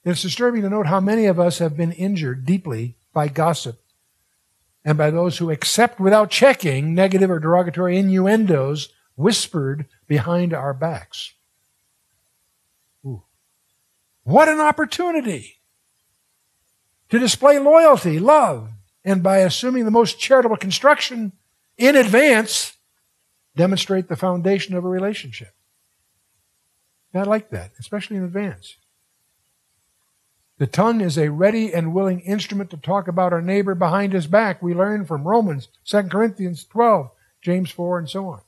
It's 0.05 0.23
disturbing 0.23 0.63
to 0.63 0.71
note 0.71 0.87
how 0.87 1.01
many 1.01 1.27
of 1.27 1.39
us 1.39 1.59
have 1.59 1.77
been 1.77 1.93
injured 1.93 2.47
deeply 2.47 2.97
by 3.13 3.29
gossip 3.29 3.81
and 4.85 4.97
by 4.97 5.11
those 5.11 5.39
who 5.39 5.51
accept 5.51 6.01
without 6.01 6.31
checking 6.31 6.95
negative 6.95 7.31
or 7.31 7.39
derogatory 7.39 7.99
innuendos 7.99 8.89
whispered 9.17 9.87
behind 10.07 10.55
our 10.55 10.73
backs. 10.73 11.35
Ooh. 13.05 13.25
What 14.25 14.49
an 14.49 14.61
opportunity! 14.61 15.57
to 17.09 17.19
display 17.19 17.59
loyalty, 17.59 18.19
love, 18.19 18.71
and 19.05 19.23
by 19.23 19.39
assuming 19.39 19.85
the 19.85 19.91
most 19.91 20.19
charitable 20.19 20.57
construction 20.57 21.33
in 21.79 21.95
advance, 21.95 22.76
demonstrate 23.57 24.09
the 24.09 24.17
foundation 24.17 24.77
of 24.77 24.85
a 24.85 24.89
relationship. 24.89 25.55
I 27.15 27.23
like 27.23 27.51
that, 27.51 27.73
especially 27.79 28.19
in 28.19 28.25
advance. 28.25 28.77
The 30.59 30.67
tongue 30.67 31.01
is 31.01 31.19
a 31.19 31.31
ready 31.31 31.73
and 31.73 31.95
willing 31.95 32.21
instrument 32.21 32.71
to 32.71 32.77
talk 32.77 33.09
about 33.09 33.33
our 33.33 33.43
neighbor 33.43 33.75
behind 33.75 34.13
his 34.13 34.27
back. 34.27 34.63
We 34.63 34.75
learn 34.75 35.05
from 35.05 35.25
Romans, 35.25 35.69
2 35.85 36.05
Corinthians 36.05 36.65
12, 36.65 37.11
James 37.43 37.71
4, 37.71 37.99
and 37.99 38.09
so 38.09 38.29
on. 38.29 38.41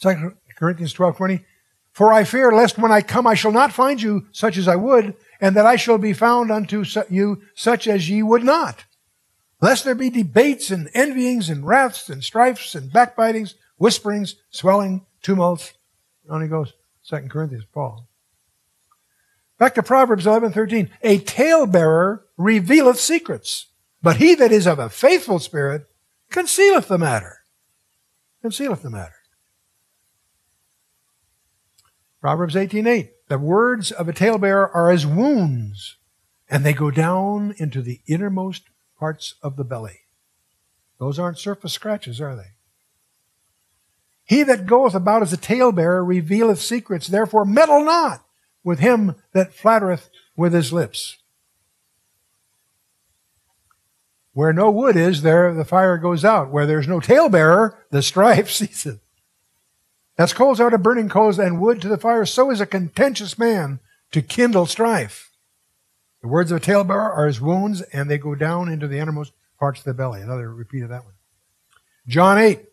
2 0.00 0.36
Corinthians 0.56 0.92
12, 0.92 1.16
20. 1.16 1.44
For 1.92 2.12
I 2.12 2.24
fear 2.24 2.52
lest 2.52 2.78
when 2.78 2.92
I 2.92 3.00
come 3.00 3.26
I 3.26 3.34
shall 3.34 3.52
not 3.52 3.72
find 3.72 4.00
you 4.00 4.26
such 4.30 4.56
as 4.56 4.68
I 4.68 4.76
would, 4.76 5.14
and 5.40 5.56
that 5.56 5.66
I 5.66 5.76
shall 5.76 5.98
be 5.98 6.12
found 6.12 6.50
unto 6.50 6.84
you 7.08 7.42
such 7.54 7.88
as 7.88 8.10
ye 8.10 8.22
would 8.22 8.44
not. 8.44 8.84
Lest 9.60 9.84
there 9.84 9.94
be 9.94 10.10
debates 10.10 10.70
and 10.70 10.90
envyings 10.94 11.48
and 11.48 11.66
wraths 11.66 12.08
and 12.10 12.22
strifes 12.22 12.74
and 12.74 12.90
backbitings, 12.90 13.54
whisperings, 13.78 14.36
swelling, 14.50 15.06
tumults. 15.22 15.72
On 16.28 16.42
he 16.42 16.48
goes, 16.48 16.74
Second 17.02 17.30
Corinthians, 17.30 17.64
Paul. 17.72 18.08
Back 19.58 19.74
to 19.76 19.82
Proverbs 19.82 20.26
11, 20.26 20.52
13. 20.52 20.90
A 21.02 21.18
talebearer 21.18 22.24
revealeth 22.36 23.00
secrets, 23.00 23.66
but 24.02 24.16
he 24.16 24.34
that 24.34 24.52
is 24.52 24.66
of 24.66 24.78
a 24.78 24.90
faithful 24.90 25.38
spirit 25.38 25.86
concealeth 26.30 26.88
the 26.88 26.98
matter. 26.98 27.38
Concealeth 28.42 28.82
the 28.82 28.90
matter. 28.90 29.14
Proverbs 32.20 32.54
18:8. 32.54 33.10
The 33.28 33.38
words 33.38 33.90
of 33.92 34.08
a 34.08 34.12
talebearer 34.12 34.70
are 34.74 34.90
as 34.90 35.06
wounds, 35.06 35.96
and 36.48 36.64
they 36.64 36.72
go 36.72 36.90
down 36.90 37.54
into 37.58 37.80
the 37.80 38.00
innermost 38.06 38.64
parts 38.98 39.34
of 39.42 39.56
the 39.56 39.64
belly. 39.64 40.00
Those 40.98 41.18
aren't 41.18 41.38
surface 41.38 41.72
scratches, 41.72 42.20
are 42.20 42.36
they? 42.36 42.52
He 44.24 44.42
that 44.42 44.66
goeth 44.66 44.94
about 44.94 45.22
as 45.22 45.32
a 45.32 45.36
talebearer 45.36 46.04
revealeth 46.04 46.60
secrets. 46.60 47.06
Therefore, 47.06 47.44
meddle 47.44 47.84
not 47.84 48.24
with 48.64 48.80
him 48.80 49.14
that 49.32 49.54
flattereth 49.54 50.10
with 50.36 50.52
his 50.52 50.72
lips. 50.72 51.18
Where 54.32 54.52
no 54.52 54.70
wood 54.70 54.96
is, 54.96 55.22
there 55.22 55.54
the 55.54 55.64
fire 55.64 55.96
goes 55.96 56.24
out. 56.24 56.50
Where 56.50 56.66
there's 56.66 56.88
no 56.88 57.00
talebearer, 57.00 57.78
the 57.90 58.02
strife 58.02 58.50
ceaseth. 58.50 59.00
As 60.18 60.32
coals 60.32 60.60
are 60.60 60.70
to 60.70 60.78
burning 60.78 61.08
coals 61.08 61.38
and 61.38 61.60
wood 61.60 61.80
to 61.82 61.88
the 61.88 61.98
fire, 61.98 62.24
so 62.24 62.50
is 62.50 62.60
a 62.60 62.66
contentious 62.66 63.38
man 63.38 63.80
to 64.12 64.22
kindle 64.22 64.66
strife. 64.66 65.30
The 66.26 66.32
words 66.32 66.50
of 66.50 66.56
a 66.56 66.60
talebearer 66.60 67.12
are 67.12 67.28
his 67.28 67.40
wounds, 67.40 67.82
and 67.82 68.10
they 68.10 68.18
go 68.18 68.34
down 68.34 68.68
into 68.68 68.88
the 68.88 68.98
innermost 68.98 69.32
parts 69.60 69.78
of 69.78 69.84
the 69.84 69.94
belly. 69.94 70.20
Another 70.20 70.52
repeat 70.52 70.82
of 70.82 70.88
that 70.88 71.04
one. 71.04 71.14
John 72.08 72.36
8. 72.36 72.64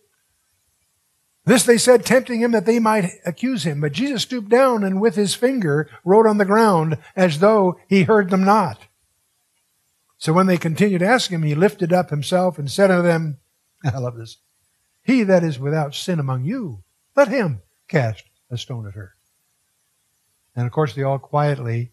This 1.45 1.61
they 1.61 1.77
said, 1.77 2.03
tempting 2.03 2.41
him 2.41 2.49
that 2.53 2.65
they 2.65 2.79
might 2.79 3.11
accuse 3.27 3.63
him. 3.63 3.79
But 3.79 3.91
Jesus 3.91 4.23
stooped 4.23 4.49
down 4.49 4.83
and 4.83 4.99
with 4.99 5.13
his 5.13 5.35
finger 5.35 5.87
wrote 6.03 6.25
on 6.25 6.39
the 6.39 6.45
ground 6.45 6.97
as 7.15 7.37
though 7.37 7.77
he 7.87 8.01
heard 8.01 8.31
them 8.31 8.43
not. 8.43 8.87
So 10.17 10.33
when 10.33 10.47
they 10.47 10.57
continued 10.57 10.99
to 10.99 11.07
ask 11.07 11.29
him, 11.29 11.43
he 11.43 11.53
lifted 11.53 11.93
up 11.93 12.09
himself 12.09 12.57
and 12.57 12.71
said 12.71 12.89
unto 12.89 13.03
them, 13.03 13.37
I 13.85 13.99
love 13.99 14.17
this, 14.17 14.37
He 15.03 15.21
that 15.21 15.43
is 15.43 15.59
without 15.59 15.93
sin 15.93 16.19
among 16.19 16.43
you, 16.43 16.81
let 17.15 17.27
him 17.27 17.61
cast 17.87 18.23
a 18.49 18.57
stone 18.57 18.87
at 18.87 18.95
her. 18.95 19.13
And 20.55 20.65
of 20.65 20.71
course, 20.71 20.95
they 20.95 21.03
all 21.03 21.19
quietly, 21.19 21.92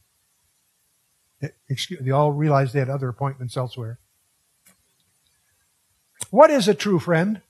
excuse, 1.68 2.00
they 2.02 2.10
all 2.10 2.32
realized 2.32 2.72
they 2.72 2.80
had 2.80 2.90
other 2.90 3.08
appointments 3.08 3.56
elsewhere. 3.56 3.98
What 6.30 6.50
is 6.50 6.68
a 6.68 6.74
true 6.74 6.98
friend? 6.98 7.40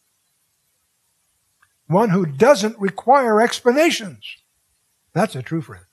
One 1.86 2.10
who 2.10 2.24
doesn't 2.24 2.78
require 2.78 3.40
explanations. 3.40 4.36
That's 5.12 5.34
a 5.34 5.42
true 5.42 5.60
friend. 5.60 5.84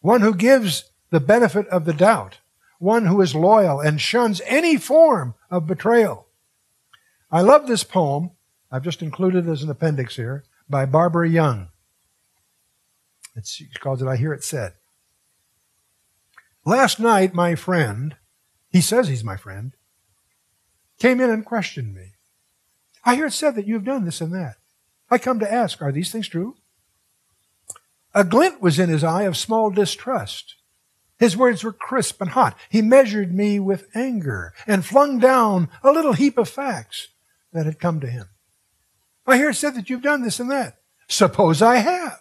One 0.00 0.22
who 0.22 0.34
gives 0.34 0.90
the 1.10 1.20
benefit 1.20 1.68
of 1.68 1.84
the 1.84 1.92
doubt. 1.92 2.38
One 2.78 3.06
who 3.06 3.20
is 3.20 3.34
loyal 3.34 3.80
and 3.80 4.00
shuns 4.00 4.40
any 4.46 4.76
form 4.76 5.34
of 5.50 5.66
betrayal. 5.66 6.26
I 7.30 7.42
love 7.42 7.66
this 7.66 7.84
poem. 7.84 8.30
I've 8.70 8.82
just 8.82 9.02
included 9.02 9.46
it 9.46 9.50
as 9.50 9.62
an 9.62 9.70
appendix 9.70 10.16
here 10.16 10.44
by 10.68 10.86
Barbara 10.86 11.28
Young. 11.28 11.68
It's, 13.36 13.50
she 13.50 13.66
calls 13.66 14.02
it 14.02 14.08
I 14.08 14.16
Hear 14.16 14.32
It 14.32 14.42
Said. 14.42 14.72
Last 16.64 17.00
night, 17.00 17.34
my 17.34 17.54
friend, 17.54 18.16
he 18.70 18.80
says 18.80 19.08
he's 19.08 19.24
my 19.24 19.36
friend, 19.36 19.72
came 20.98 21.20
in 21.20 21.30
and 21.30 21.44
questioned 21.44 21.94
me. 21.94 22.12
I 23.04 23.16
hear 23.16 23.26
it 23.26 23.32
said 23.32 23.56
that 23.56 23.66
you've 23.66 23.84
done 23.84 24.04
this 24.04 24.20
and 24.20 24.32
that. 24.32 24.56
I 25.10 25.18
come 25.18 25.40
to 25.40 25.52
ask, 25.52 25.82
are 25.82 25.90
these 25.90 26.12
things 26.12 26.28
true? 26.28 26.56
A 28.14 28.24
glint 28.24 28.62
was 28.62 28.78
in 28.78 28.88
his 28.88 29.02
eye 29.02 29.24
of 29.24 29.36
small 29.36 29.70
distrust. 29.70 30.54
His 31.18 31.36
words 31.36 31.64
were 31.64 31.72
crisp 31.72 32.20
and 32.20 32.30
hot. 32.30 32.56
He 32.68 32.82
measured 32.82 33.34
me 33.34 33.58
with 33.58 33.88
anger 33.94 34.54
and 34.66 34.84
flung 34.84 35.18
down 35.18 35.68
a 35.82 35.90
little 35.90 36.12
heap 36.12 36.38
of 36.38 36.48
facts 36.48 37.08
that 37.52 37.66
had 37.66 37.78
come 37.78 38.00
to 38.00 38.06
him. 38.06 38.28
I 39.26 39.36
hear 39.36 39.50
it 39.50 39.54
said 39.54 39.74
that 39.74 39.90
you've 39.90 40.02
done 40.02 40.22
this 40.22 40.40
and 40.40 40.50
that. 40.50 40.78
Suppose 41.08 41.62
I 41.62 41.76
have. 41.76 42.20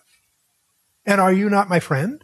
And 1.06 1.20
are 1.22 1.34
you 1.34 1.50
not 1.50 1.70
my 1.70 1.80
friend? 1.80 2.24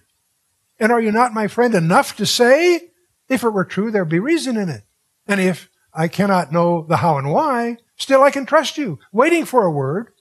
And 0.80 0.92
are 0.92 1.02
you 1.02 1.12
not 1.12 1.34
my 1.34 1.48
friend 1.48 1.74
enough 1.74 2.16
to 2.18 2.26
say, 2.26 2.92
if 3.30 3.44
it 3.44 3.50
were 3.50 3.66
true, 3.66 3.92
there'd 3.92 4.10
be 4.10 4.20
reason 4.20 4.58
in 4.58 4.70
it. 4.70 4.84
And 5.28 5.42
if 5.42 5.70
I 5.94 6.08
cannot 6.08 6.52
know 6.52 6.86
the 6.88 6.98
how 6.98 7.18
and 7.18 7.32
why, 7.32 7.78
still 7.96 8.24
I 8.24 8.32
can 8.32 8.46
trust 8.46 8.78
you, 8.78 9.00
waiting 9.12 9.46
for 9.46 9.66
a 9.66 9.72
word 9.72 10.12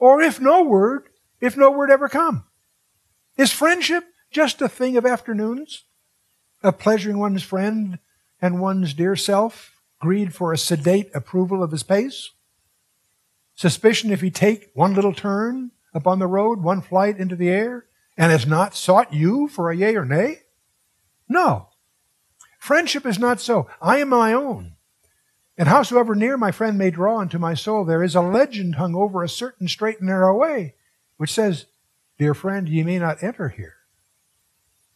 or 0.00 0.22
if 0.22 0.40
no 0.40 0.62
word, 0.62 1.04
if 1.40 1.56
no 1.56 1.70
word 1.70 1.90
ever 1.90 2.08
come? 2.08 2.44
Is 3.36 3.52
friendship 3.52 4.04
just 4.30 4.60
a 4.60 4.68
thing 4.68 4.96
of 4.96 5.06
afternoons? 5.06 5.84
Of 6.62 6.78
pleasuring 6.78 7.18
one's 7.18 7.42
friend 7.42 7.98
and 8.42 8.60
one's 8.60 8.94
dear 8.94 9.14
self? 9.14 9.76
Greed 10.00 10.34
for 10.34 10.52
a 10.52 10.58
sedate 10.58 11.10
approval 11.14 11.62
of 11.62 11.70
his 11.70 11.82
pace? 11.82 12.30
Suspicion 13.54 14.10
if 14.10 14.22
he 14.22 14.30
take 14.30 14.70
one 14.74 14.94
little 14.94 15.12
turn 15.12 15.72
upon 15.92 16.18
the 16.18 16.26
road, 16.26 16.62
one 16.62 16.80
flight 16.80 17.18
into 17.18 17.36
the 17.36 17.50
air, 17.50 17.84
and 18.20 18.30
has 18.30 18.46
not 18.46 18.76
sought 18.76 19.14
you 19.14 19.48
for 19.48 19.70
a 19.70 19.76
yea 19.76 19.96
or 19.96 20.04
nay? 20.04 20.42
No. 21.26 21.68
Friendship 22.58 23.06
is 23.06 23.18
not 23.18 23.40
so. 23.40 23.66
I 23.80 23.96
am 23.96 24.10
my 24.10 24.34
own. 24.34 24.74
And 25.56 25.68
howsoever 25.68 26.14
near 26.14 26.36
my 26.36 26.52
friend 26.52 26.76
may 26.76 26.90
draw 26.90 27.18
unto 27.20 27.38
my 27.38 27.54
soul, 27.54 27.86
there 27.86 28.02
is 28.02 28.14
a 28.14 28.20
legend 28.20 28.74
hung 28.74 28.94
over 28.94 29.22
a 29.22 29.28
certain 29.28 29.68
straight 29.68 30.00
and 30.00 30.08
narrow 30.08 30.36
way, 30.36 30.74
which 31.16 31.32
says, 31.32 31.64
Dear 32.18 32.34
friend, 32.34 32.68
ye 32.68 32.82
may 32.82 32.98
not 32.98 33.22
enter 33.22 33.48
here. 33.48 33.76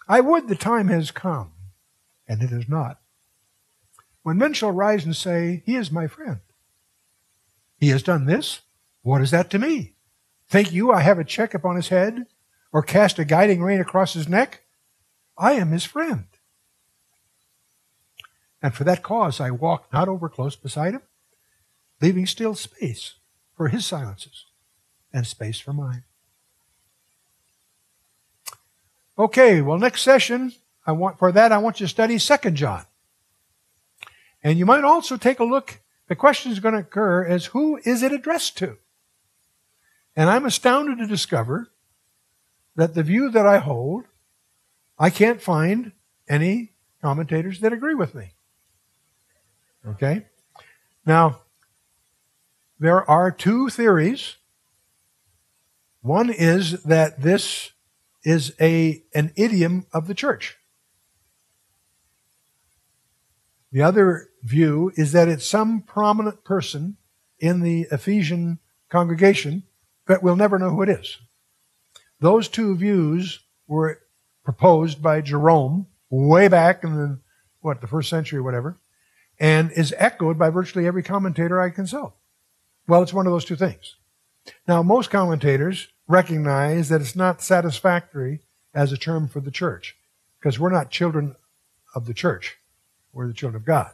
I 0.07 0.21
would 0.21 0.49
the 0.49 0.55
time 0.55 0.89
has 0.89 1.11
come, 1.11 1.53
and 2.29 2.43
it 2.43 2.53
is 2.53 2.69
not. 2.69 3.01
When 4.23 4.37
men 4.37 4.53
shall 4.53 4.71
rise 4.71 5.07
and 5.07 5.17
say, 5.17 5.63
He 5.65 5.77
is 5.77 5.91
my 5.91 6.09
friend. 6.09 6.41
He 7.79 7.89
has 7.89 8.03
done 8.03 8.27
this. 8.27 8.61
What 9.01 9.23
is 9.23 9.31
that 9.31 9.49
to 9.51 9.59
me? 9.59 9.95
Think 10.51 10.75
you 10.75 10.93
I 10.93 11.01
have 11.01 11.19
a 11.19 11.25
check 11.25 11.55
upon 11.55 11.77
his 11.77 11.89
head, 11.89 12.27
or 12.75 12.83
cast 12.83 13.21
a 13.21 13.25
guiding 13.25 13.63
rein 13.63 13.81
across 13.81 14.15
his 14.15 14.29
neck? 14.29 14.63
I 15.39 15.53
am 15.53 15.71
his 15.71 15.85
friend. 15.85 16.25
And 18.61 18.75
for 18.75 18.83
that 18.83 19.05
cause, 19.05 19.41
I 19.41 19.53
walked 19.53 19.93
not 19.93 20.09
over 20.09 20.29
close 20.29 20.57
beside 20.57 20.95
him, 20.95 21.03
leaving 22.03 22.27
still 22.27 22.57
space 22.57 23.15
for 23.57 23.69
his 23.69 23.87
silences 23.87 24.47
and 25.13 25.25
space 25.25 25.61
for 25.61 25.73
mine. 25.73 26.03
Okay, 29.17 29.63
well, 29.63 29.79
next 29.79 30.03
session, 30.03 30.53
I 30.85 30.93
want 30.93 31.19
for 31.19 31.31
that 31.31 31.53
I 31.53 31.59
want 31.59 31.79
you 31.79 31.87
to 31.87 31.91
study 31.91 32.19
Second 32.19 32.57
John. 32.57 32.85
And 34.43 34.59
you 34.59 34.67
might 34.67 34.83
also 34.83 35.17
take 35.17 35.39
a 35.39 35.45
look. 35.45 35.81
The 36.09 36.17
question 36.17 36.51
is 36.51 36.59
going 36.59 36.75
to 36.75 36.81
occur 36.81 37.25
as 37.25 37.47
who 37.47 37.79
is 37.85 38.03
it 38.03 38.13
addressed 38.13 38.59
to? 38.59 38.79
And 40.17 40.29
I'm 40.29 40.45
astounded 40.45 40.99
to 40.99 41.07
discover 41.07 41.71
that 42.77 42.95
the 42.95 43.03
view 43.03 43.31
that 43.31 43.47
I 43.47 43.59
hold, 43.59 44.05
I 44.99 45.11
can't 45.11 45.41
find 45.41 45.93
any 46.29 46.73
commentators 47.03 47.61
that 47.61 47.73
agree 47.73 47.95
with 47.95 48.15
me. 48.15 48.33
Okay? 49.87 50.27
Now, 51.05 51.41
there 52.79 53.09
are 53.09 53.31
two 53.31 53.69
theories. 53.69 54.37
One 56.01 56.31
is 56.31 56.83
that 56.83 57.21
this 57.21 57.73
is 58.25 58.55
a, 58.61 59.03
an 59.15 59.33
idiom 59.37 59.87
of 59.93 60.07
the 60.07 60.15
church. 60.15 60.57
The 63.71 63.83
other 63.83 64.29
view 64.43 64.93
is 64.97 65.13
that 65.13 65.29
it's 65.29 65.47
some 65.47 65.83
prominent 65.83 66.45
person 66.45 66.97
in 67.39 67.61
the 67.61 67.87
Ephesian 67.91 68.61
congregation, 68.89 69.65
but 70.07 70.23
we'll 70.23 70.37
never 70.37 70.59
know 70.59 70.71
who 70.71 70.83
it 70.83 70.89
is. 70.89 71.19
Those 72.25 72.49
two 72.49 72.75
views 72.75 73.41
were 73.67 74.01
proposed 74.45 75.03
by 75.03 75.21
Jerome 75.21 75.89
way 76.09 76.49
back 76.49 76.83
in 76.83 76.97
the 76.97 77.19
what 77.61 77.83
the 77.83 77.87
first 77.87 78.09
century 78.09 78.39
or 78.39 78.43
whatever 78.43 78.79
and 79.39 79.71
is 79.73 79.95
echoed 79.99 80.39
by 80.39 80.49
virtually 80.49 80.87
every 80.87 81.03
commentator 81.03 81.61
I 81.61 81.69
consult. 81.69 82.15
Well, 82.89 83.03
it's 83.03 83.13
one 83.13 83.27
of 83.27 83.33
those 83.35 83.45
two 83.45 83.57
things. 83.57 83.97
Now, 84.67 84.83
most 84.83 85.11
commentators 85.11 85.89
recognize 86.09 86.89
that 86.89 87.03
it's 87.03 87.15
not 87.15 87.43
satisfactory 87.43 88.41
as 88.73 88.91
a 88.91 88.97
term 88.97 89.29
for 89.29 89.41
the 89.41 89.51
church 89.51 89.95
because 90.41 90.59
we're 90.59 90.73
not 90.73 90.91
children 90.91 91.37
of 91.95 92.07
the 92.07 92.15
church. 92.15 92.57
We're 93.13 93.27
the 93.27 93.35
children 93.35 93.61
of 93.61 93.67
God. 93.67 93.91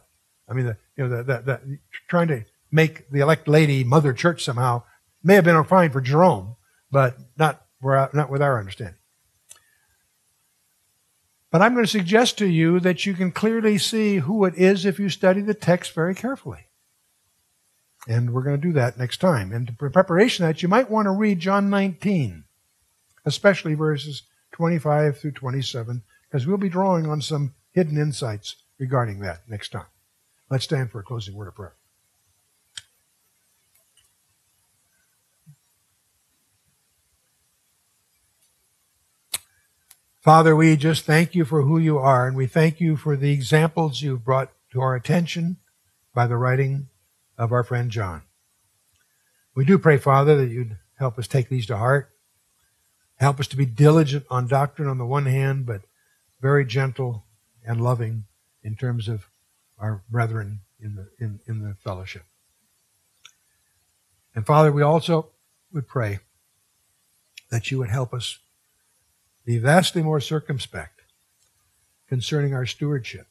I 0.47 0.53
mean, 0.53 0.67
the, 0.67 0.77
you 0.95 1.05
know, 1.05 1.21
the, 1.21 1.41
the, 1.41 1.79
trying 2.07 2.29
to 2.29 2.45
make 2.71 3.11
the 3.11 3.19
elect 3.19 3.49
lady 3.49 3.83
mother 3.83 4.13
church 4.13 4.41
somehow 4.45 4.83
may 5.21 5.35
have 5.35 5.43
been 5.43 5.61
fine 5.65 5.91
for 5.91 5.99
Jerome, 5.99 6.55
but 6.89 7.17
not, 7.37 7.65
not 7.83 8.29
with 8.29 8.41
our 8.41 8.59
understanding. 8.59 8.95
But 11.51 11.61
I'm 11.61 11.73
going 11.73 11.85
to 11.85 11.91
suggest 11.91 12.37
to 12.37 12.47
you 12.47 12.79
that 12.79 13.05
you 13.05 13.13
can 13.13 13.31
clearly 13.31 13.77
see 13.77 14.17
who 14.17 14.45
it 14.45 14.55
is 14.55 14.85
if 14.85 14.99
you 14.99 15.09
study 15.09 15.41
the 15.41 15.53
text 15.53 15.93
very 15.93 16.15
carefully. 16.15 16.67
And 18.07 18.33
we're 18.33 18.43
going 18.43 18.59
to 18.59 18.67
do 18.67 18.73
that 18.73 18.97
next 18.97 19.17
time. 19.17 19.51
And 19.51 19.69
in 19.69 19.91
preparation 19.91 20.45
that, 20.45 20.63
you 20.63 20.69
might 20.69 20.89
want 20.89 21.07
to 21.07 21.11
read 21.11 21.39
John 21.39 21.69
19, 21.69 22.45
especially 23.25 23.73
verses 23.73 24.23
25 24.53 25.19
through 25.19 25.33
27, 25.33 26.03
because 26.29 26.47
we'll 26.47 26.57
be 26.57 26.69
drawing 26.69 27.05
on 27.05 27.21
some 27.21 27.53
hidden 27.71 27.97
insights 27.97 28.55
regarding 28.79 29.19
that 29.19 29.41
next 29.47 29.71
time. 29.71 29.85
Let's 30.49 30.63
stand 30.63 30.89
for 30.89 30.99
a 30.99 31.03
closing 31.03 31.35
word 31.35 31.49
of 31.49 31.55
prayer. 31.55 31.75
Father, 40.21 40.55
we 40.55 40.77
just 40.77 41.03
thank 41.03 41.33
you 41.33 41.43
for 41.45 41.63
who 41.63 41.79
you 41.79 41.97
are, 41.97 42.27
and 42.27 42.37
we 42.37 42.45
thank 42.45 42.79
you 42.79 42.95
for 42.95 43.17
the 43.17 43.31
examples 43.31 44.03
you've 44.03 44.23
brought 44.23 44.51
to 44.71 44.79
our 44.79 44.93
attention 44.93 45.57
by 46.13 46.27
the 46.27 46.37
writing 46.37 46.89
of 47.39 47.51
our 47.51 47.63
friend 47.63 47.89
John. 47.89 48.21
We 49.55 49.65
do 49.65 49.79
pray, 49.79 49.97
Father, 49.97 50.37
that 50.37 50.51
you'd 50.51 50.77
help 50.99 51.17
us 51.17 51.27
take 51.27 51.49
these 51.49 51.65
to 51.65 51.77
heart. 51.77 52.11
Help 53.15 53.39
us 53.39 53.47
to 53.47 53.57
be 53.57 53.65
diligent 53.65 54.25
on 54.29 54.45
doctrine 54.45 54.87
on 54.87 54.99
the 54.99 55.07
one 55.07 55.25
hand, 55.25 55.65
but 55.65 55.81
very 56.39 56.65
gentle 56.65 57.25
and 57.65 57.81
loving 57.81 58.25
in 58.63 58.75
terms 58.75 59.07
of 59.07 59.25
our 59.79 60.03
brethren 60.07 60.59
in 60.79 60.93
the, 60.93 61.09
in, 61.17 61.39
in 61.47 61.63
the 61.63 61.73
fellowship. 61.83 62.25
And 64.35 64.45
Father, 64.45 64.71
we 64.71 64.83
also 64.83 65.29
would 65.73 65.87
pray 65.87 66.19
that 67.49 67.71
you 67.71 67.79
would 67.79 67.89
help 67.89 68.13
us 68.13 68.37
be 69.45 69.57
vastly 69.57 70.01
more 70.01 70.19
circumspect 70.19 71.01
concerning 72.07 72.53
our 72.53 72.65
stewardship 72.65 73.27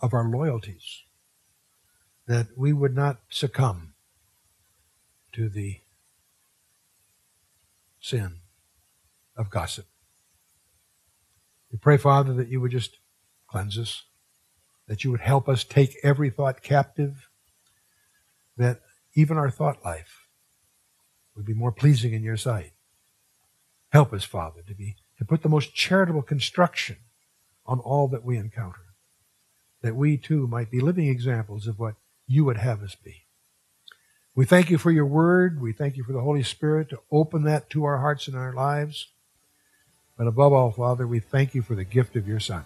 of 0.00 0.12
our 0.12 0.28
loyalties, 0.28 1.02
that 2.26 2.48
we 2.56 2.72
would 2.72 2.94
not 2.94 3.20
succumb 3.28 3.94
to 5.32 5.48
the 5.48 5.80
sin 8.00 8.40
of 9.36 9.50
gossip. 9.50 9.86
We 11.70 11.78
pray, 11.78 11.96
Father, 11.96 12.32
that 12.34 12.48
you 12.48 12.60
would 12.60 12.70
just 12.70 12.98
cleanse 13.46 13.78
us, 13.78 14.04
that 14.86 15.04
you 15.04 15.10
would 15.10 15.20
help 15.20 15.48
us 15.48 15.64
take 15.64 15.96
every 16.02 16.30
thought 16.30 16.62
captive, 16.62 17.28
that 18.56 18.80
even 19.14 19.36
our 19.36 19.50
thought 19.50 19.84
life 19.84 20.28
would 21.34 21.44
be 21.44 21.54
more 21.54 21.72
pleasing 21.72 22.12
in 22.12 22.22
your 22.22 22.36
sight. 22.36 22.72
Help 23.90 24.12
us, 24.12 24.24
Father, 24.24 24.62
to 24.66 24.74
be 24.74 24.96
to 25.24 25.28
put 25.28 25.42
the 25.42 25.48
most 25.48 25.74
charitable 25.74 26.22
construction 26.22 26.96
on 27.64 27.78
all 27.80 28.08
that 28.08 28.24
we 28.24 28.36
encounter, 28.36 28.82
that 29.80 29.96
we 29.96 30.18
too 30.18 30.46
might 30.46 30.70
be 30.70 30.80
living 30.80 31.08
examples 31.08 31.66
of 31.66 31.78
what 31.78 31.94
you 32.26 32.44
would 32.44 32.58
have 32.58 32.82
us 32.82 32.94
be. 32.94 33.24
We 34.34 34.44
thank 34.44 34.68
you 34.68 34.76
for 34.76 34.90
your 34.90 35.06
word. 35.06 35.62
We 35.62 35.72
thank 35.72 35.96
you 35.96 36.04
for 36.04 36.12
the 36.12 36.20
Holy 36.20 36.42
Spirit 36.42 36.90
to 36.90 36.98
open 37.10 37.44
that 37.44 37.70
to 37.70 37.84
our 37.84 37.98
hearts 37.98 38.28
and 38.28 38.36
our 38.36 38.52
lives. 38.52 39.08
But 40.18 40.26
above 40.26 40.52
all, 40.52 40.72
Father, 40.72 41.06
we 41.06 41.20
thank 41.20 41.54
you 41.54 41.62
for 41.62 41.74
the 41.74 41.84
gift 41.84 42.16
of 42.16 42.28
your 42.28 42.40
Son, 42.40 42.64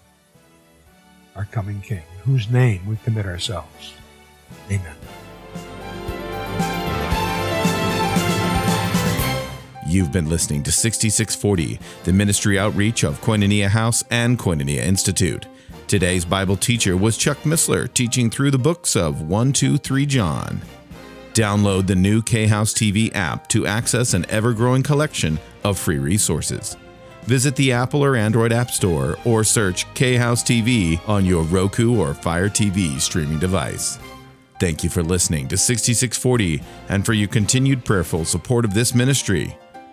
our 1.35 1.45
coming 1.45 1.79
King, 1.79 2.03
in 2.13 2.19
whose 2.23 2.49
name 2.49 2.85
we 2.87 2.97
commit 2.97 3.25
ourselves. 3.25 3.93
Amen. 4.69 4.95
You've 9.89 10.11
been 10.11 10.29
listening 10.29 10.61
to 10.63 10.71
6640, 10.71 11.79
the 12.03 12.13
ministry 12.13 12.59
outreach 12.59 13.03
of 13.03 13.19
Koinonia 13.21 13.69
House 13.69 14.03
and 14.11 14.37
Koinonia 14.37 14.85
Institute. 14.85 15.47
Today's 15.87 16.23
Bible 16.23 16.55
teacher 16.55 16.95
was 16.95 17.17
Chuck 17.17 17.39
Missler, 17.39 17.91
teaching 17.91 18.29
through 18.29 18.51
the 18.51 18.59
books 18.59 18.95
of 18.95 19.23
1, 19.23 19.51
2, 19.51 19.79
3 19.79 20.05
John. 20.05 20.61
Download 21.33 21.87
the 21.87 21.95
new 21.95 22.21
K 22.21 22.45
House 22.45 22.71
TV 22.71 23.11
app 23.15 23.49
to 23.49 23.65
access 23.65 24.13
an 24.13 24.27
ever 24.29 24.53
growing 24.53 24.83
collection 24.83 25.39
of 25.63 25.79
free 25.79 25.97
resources. 25.97 26.77
Visit 27.23 27.55
the 27.55 27.71
Apple 27.71 28.03
or 28.03 28.15
Android 28.15 28.51
App 28.51 28.69
Store 28.69 29.17
or 29.25 29.43
search 29.43 29.91
K 29.95 30.17
House 30.17 30.43
TV 30.43 31.01
on 31.09 31.25
your 31.25 31.41
Roku 31.45 31.97
or 31.97 32.13
Fire 32.13 32.47
TV 32.47 33.01
streaming 33.01 33.39
device. 33.39 33.97
Thank 34.59 34.83
you 34.83 34.91
for 34.91 35.01
listening 35.01 35.47
to 35.47 35.57
6640 35.57 36.61
and 36.89 37.03
for 37.03 37.13
your 37.13 37.29
continued 37.29 37.83
prayerful 37.85 38.25
support 38.25 38.65
of 38.65 38.75
this 38.75 38.93
ministry. 38.93 39.57